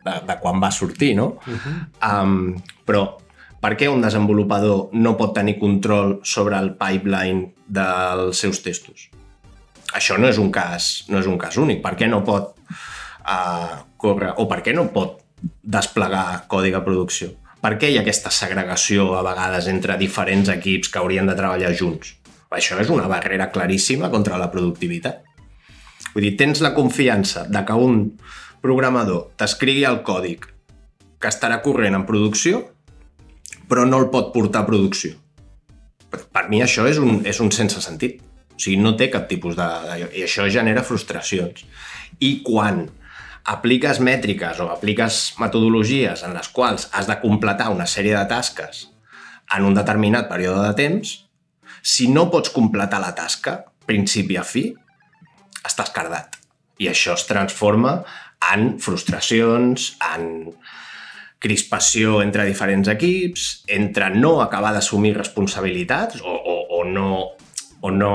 de, 0.06 0.14
de 0.28 0.38
quan 0.40 0.62
va 0.64 0.72
sortir, 0.72 1.16
no? 1.16 1.40
Uh 1.46 1.58
-huh. 1.58 2.24
um, 2.24 2.56
però 2.86 3.18
per 3.60 3.76
què 3.76 3.90
un 3.92 4.02
desenvolupador 4.02 4.90
no 4.94 5.18
pot 5.18 5.34
tenir 5.36 5.60
control 5.60 6.20
sobre 6.24 6.58
el 6.58 6.76
pipeline 6.76 7.54
dels 7.68 8.38
seus 8.38 8.64
testos? 8.64 9.10
Això 9.98 10.18
no 10.22 10.30
és 10.30 10.38
un 10.38 10.52
cas, 10.54 11.06
no 11.10 11.20
és 11.20 11.28
un 11.30 11.38
cas 11.42 11.58
únic. 11.58 11.82
Per 11.82 11.96
què 11.98 12.10
no 12.10 12.22
pot 12.26 12.54
uh, 13.26 13.80
córrer, 13.98 14.36
o 14.38 14.46
per 14.50 14.62
què 14.66 14.76
no 14.76 14.90
pot 14.94 15.18
desplegar 15.64 16.46
codi 16.52 16.74
de 16.74 16.82
producció? 16.86 17.32
Per 17.60 17.74
què 17.80 17.90
hi 17.90 17.98
ha 17.98 18.04
aquesta 18.06 18.32
segregació 18.32 19.14
a 19.18 19.24
vegades 19.26 19.68
entre 19.68 19.98
diferents 20.00 20.52
equips 20.54 20.92
que 20.92 21.02
haurien 21.02 21.28
de 21.28 21.36
treballar 21.36 21.74
junts? 21.76 22.14
Això 22.56 22.80
és 22.82 22.90
una 22.90 23.10
barrera 23.10 23.50
claríssima 23.54 24.10
contra 24.10 24.38
la 24.42 24.50
productivitat. 24.54 25.26
Vull 26.14 26.26
dir, 26.26 26.38
tens 26.40 26.64
la 26.66 26.74
confiança 26.74 27.44
de 27.50 27.62
que 27.66 27.76
un 27.76 28.00
programador 28.64 29.30
t'escrigui 29.38 29.84
el 29.86 30.02
còdic 30.08 30.48
que 31.20 31.30
estarà 31.30 31.60
corrent 31.62 31.98
en 31.98 32.06
producció, 32.08 32.64
però 33.70 33.86
no 33.86 34.00
el 34.02 34.10
pot 34.14 34.32
portar 34.34 34.64
a 34.64 34.70
producció. 34.70 35.14
Per 36.10 36.48
mi 36.50 36.64
això 36.64 36.88
és 36.90 36.98
un, 36.98 37.20
és 37.28 37.40
un 37.44 37.52
sense 37.54 37.82
sentit. 37.84 38.24
O 38.60 38.62
sigui, 38.62 38.76
no 38.84 38.92
té 39.00 39.08
cap 39.08 39.30
tipus 39.30 39.56
de... 39.56 39.66
I 40.20 40.26
això 40.26 40.44
genera 40.52 40.84
frustracions. 40.84 41.64
I 42.20 42.42
quan 42.44 42.84
apliques 43.48 44.02
mètriques 44.04 44.60
o 44.60 44.68
apliques 44.74 45.20
metodologies 45.40 46.26
en 46.28 46.36
les 46.36 46.52
quals 46.52 46.90
has 46.92 47.08
de 47.08 47.16
completar 47.22 47.70
una 47.72 47.88
sèrie 47.88 48.18
de 48.18 48.26
tasques 48.28 48.90
en 49.56 49.66
un 49.66 49.78
determinat 49.78 50.28
període 50.28 50.68
de 50.68 50.76
temps, 50.76 51.14
si 51.82 52.10
no 52.12 52.28
pots 52.30 52.52
completar 52.52 53.00
la 53.00 53.16
tasca, 53.16 53.56
principi 53.88 54.36
a 54.38 54.44
fi, 54.44 54.68
estàs 55.66 55.96
cardat. 55.96 56.36
I 56.84 56.92
això 56.92 57.16
es 57.16 57.26
transforma 57.32 58.02
en 58.52 58.76
frustracions, 58.84 59.94
en 60.12 60.52
crispació 61.40 62.20
entre 62.20 62.44
diferents 62.46 62.92
equips, 62.92 63.50
entre 63.72 64.12
no 64.12 64.42
acabar 64.44 64.74
d'assumir 64.76 65.16
responsabilitats 65.16 66.20
o, 66.20 66.36
o, 66.36 66.56
o 66.80 66.84
no 66.84 67.12
o 67.82 67.92
no, 67.92 68.14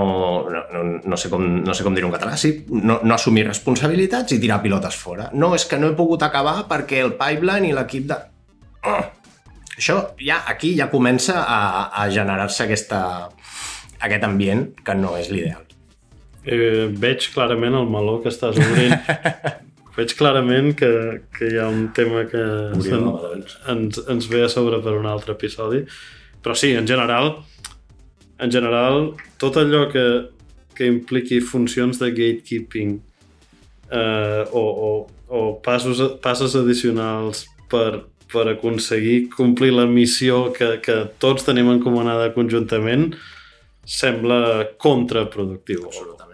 no, 0.50 0.82
no, 1.00 1.16
sé 1.16 1.30
com, 1.32 1.44
no 1.64 1.74
sé 1.74 1.84
com 1.86 1.94
dir-ho 1.96 2.10
en 2.10 2.14
català, 2.14 2.36
sí, 2.36 2.52
no, 2.68 2.98
no 3.02 3.14
assumir 3.16 3.46
responsabilitats 3.46 4.36
i 4.36 4.40
tirar 4.42 4.60
pilotes 4.64 4.96
fora. 5.00 5.30
No, 5.32 5.54
és 5.56 5.64
que 5.68 5.78
no 5.80 5.88
he 5.88 5.96
pogut 5.96 6.24
acabar 6.26 6.64
perquè 6.68 7.00
el 7.04 7.14
pipeline 7.20 7.70
i 7.70 7.76
l'equip 7.76 8.08
de... 8.10 8.18
Oh! 8.84 9.04
Això 9.74 9.96
ja, 10.20 10.42
aquí 10.50 10.74
ja 10.78 10.90
comença 10.92 11.40
a, 11.42 11.60
a 11.98 12.06
generar-se 12.12 12.66
aquesta, 12.66 13.00
aquest 13.98 14.26
ambient 14.26 14.68
que 14.84 14.94
no 14.98 15.16
és 15.18 15.32
l'ideal. 15.32 15.64
Eh, 16.44 16.90
veig 17.00 17.30
clarament 17.32 17.74
el 17.78 17.88
meló 17.90 18.20
que 18.22 18.30
estàs 18.30 18.60
obrint. 18.60 18.94
veig 19.96 20.12
clarament 20.18 20.74
que, 20.78 20.92
que 21.34 21.48
hi 21.50 21.58
ha 21.58 21.70
un 21.72 21.88
tema 21.96 22.26
que 22.30 22.42
en, 22.44 23.42
ens, 23.72 24.04
ens 24.04 24.28
ve 24.30 24.44
a 24.44 24.52
sobre 24.52 24.82
per 24.84 24.94
un 24.98 25.08
altre 25.10 25.34
episodi. 25.38 25.82
Però 26.44 26.54
sí, 26.58 26.74
en 26.76 26.86
general, 26.86 27.32
en 28.38 28.50
general, 28.50 29.12
tot 29.38 29.58
allò 29.60 29.86
que, 29.92 30.04
que 30.74 30.88
impliqui 30.90 31.40
funcions 31.44 32.00
de 32.00 32.10
gatekeeping 32.10 32.96
eh, 33.90 34.42
o, 34.50 34.64
o, 34.64 34.90
o 35.28 35.44
passos, 35.62 36.00
passes 36.24 36.56
addicionals 36.58 37.44
per, 37.70 38.04
per 38.32 38.48
aconseguir 38.54 39.28
complir 39.34 39.72
la 39.74 39.86
missió 39.86 40.48
que, 40.56 40.76
que 40.82 41.04
tots 41.22 41.46
tenim 41.46 41.70
encomanada 41.74 42.32
conjuntament 42.34 43.12
sembla 43.84 44.74
contraproductiu, 44.80 45.90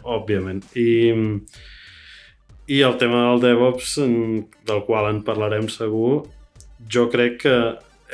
òbviament. 0.06 0.62
I, 0.78 1.10
I 2.70 2.82
el 2.86 2.96
tema 3.00 3.24
del 3.26 3.42
DevOps, 3.42 3.96
del 4.70 4.84
qual 4.86 5.10
en 5.10 5.24
parlarem 5.26 5.66
segur, 5.72 6.28
jo 6.90 7.08
crec 7.10 7.40
que 7.42 7.56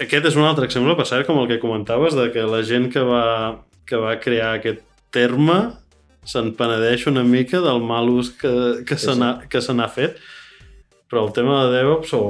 aquest 0.02 0.30
és 0.32 0.36
un 0.36 0.46
altre 0.48 0.66
exemple, 0.68 0.96
per 0.96 1.06
cert, 1.08 1.26
com 1.28 1.38
el 1.40 1.48
que 1.50 1.60
comentaves, 1.60 2.16
de 2.16 2.30
que 2.32 2.44
la 2.48 2.62
gent 2.66 2.88
que 2.92 3.04
va, 3.04 3.26
que 3.86 3.98
va 4.00 4.16
crear 4.22 4.56
aquest 4.56 4.82
terme 5.14 5.58
se'n 6.26 6.52
penedeix 6.58 7.06
una 7.06 7.22
mica 7.22 7.60
del 7.62 7.80
mal 7.86 8.10
ús 8.10 8.32
que, 8.34 8.52
que 8.86 8.98
sí, 8.98 9.12
se 9.14 9.74
n'ha 9.78 9.88
fet, 9.92 10.18
però 11.06 11.26
el 11.26 11.34
tema 11.34 11.64
de 11.64 11.76
DevOps, 11.78 12.14
o 12.18 12.22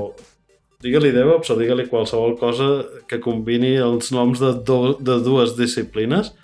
digue-li 0.84 1.12
DevOps 1.14 1.52
o 1.52 1.56
digue-li 1.58 1.86
qualsevol 1.88 2.36
cosa 2.38 2.68
que 3.08 3.20
combini 3.24 3.74
els 3.80 4.12
noms 4.12 4.42
de, 4.42 4.52
do, 4.68 4.80
de 5.00 5.16
dues 5.24 5.56
disciplines, 5.56 6.34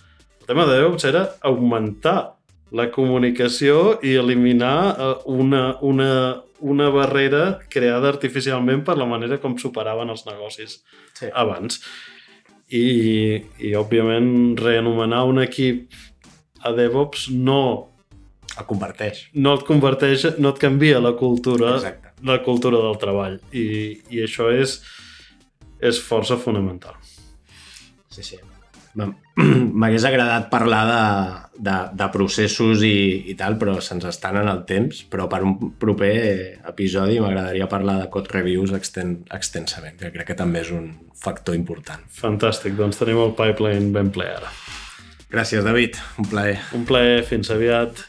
el 0.40 0.48
tema 0.48 0.64
de 0.66 0.78
DevOps 0.78 1.04
era 1.10 1.26
augmentar 1.44 2.32
la 2.72 2.88
comunicació 2.90 3.98
i 4.00 4.16
eliminar 4.16 4.76
eh, 4.96 5.12
una, 5.28 5.76
una, 5.84 6.12
una 6.60 6.88
barrera 6.94 7.44
creada 7.68 8.08
artificialment 8.14 8.80
per 8.86 8.96
la 8.96 9.08
manera 9.08 9.38
com 9.42 9.58
superaven 9.60 10.10
els 10.14 10.24
negocis 10.24 10.80
sí. 11.12 11.28
abans. 11.28 11.82
I, 12.72 12.84
I, 13.60 13.72
òbviament, 13.76 14.56
reanomenar 14.60 15.26
un 15.28 15.42
equip 15.42 15.92
a 16.64 16.72
DevOps 16.72 17.28
no 17.34 17.62
el 18.52 18.68
converteix. 18.68 19.26
No 19.34 19.56
et 19.58 19.66
converteix, 19.68 20.26
no 20.40 20.52
et 20.52 20.60
canvia 20.60 21.00
la 21.00 21.14
cultura, 21.18 21.76
Exacte. 21.76 22.14
la 22.28 22.38
cultura 22.44 22.80
del 22.84 22.96
treball. 23.00 23.38
I, 23.52 23.66
i 24.12 24.22
això 24.24 24.48
és, 24.52 24.78
és 25.80 26.00
força 26.00 26.38
fonamental. 26.40 26.96
Sí, 28.12 28.24
sí. 28.24 28.40
M'hagués 29.80 30.04
agradat 30.04 30.50
parlar 30.52 30.82
de, 30.88 31.04
de, 31.68 31.76
de 31.98 32.08
processos 32.12 32.84
i, 32.84 32.96
i 33.32 33.36
tal, 33.38 33.56
però 33.60 33.78
se'ns 33.80 34.04
estan 34.10 34.40
en 34.42 34.50
el 34.52 34.64
temps. 34.68 35.04
Però 35.12 35.28
per 35.32 35.42
un 35.46 35.56
proper 35.80 36.12
episodi 36.68 37.20
m'agradaria 37.22 37.70
parlar 37.70 37.98
de 38.02 38.10
code 38.12 38.34
reviews 38.34 38.74
exten, 38.76 39.22
extensament, 39.32 39.96
que 40.02 40.12
crec 40.14 40.32
que 40.32 40.38
també 40.38 40.64
és 40.66 40.72
un 40.76 40.90
factor 41.22 41.56
important. 41.58 42.04
Fantàstic, 42.18 42.76
doncs 42.78 43.00
tenim 43.00 43.22
el 43.22 43.36
pipeline 43.38 43.92
ben 43.94 44.12
ple 44.14 44.28
ara. 44.34 44.52
Gràcies, 45.32 45.64
David. 45.64 45.96
Un 46.20 46.28
plaer. 46.28 46.60
Un 46.76 46.84
plaer. 46.84 47.22
Fins 47.24 47.48
aviat. 47.54 48.04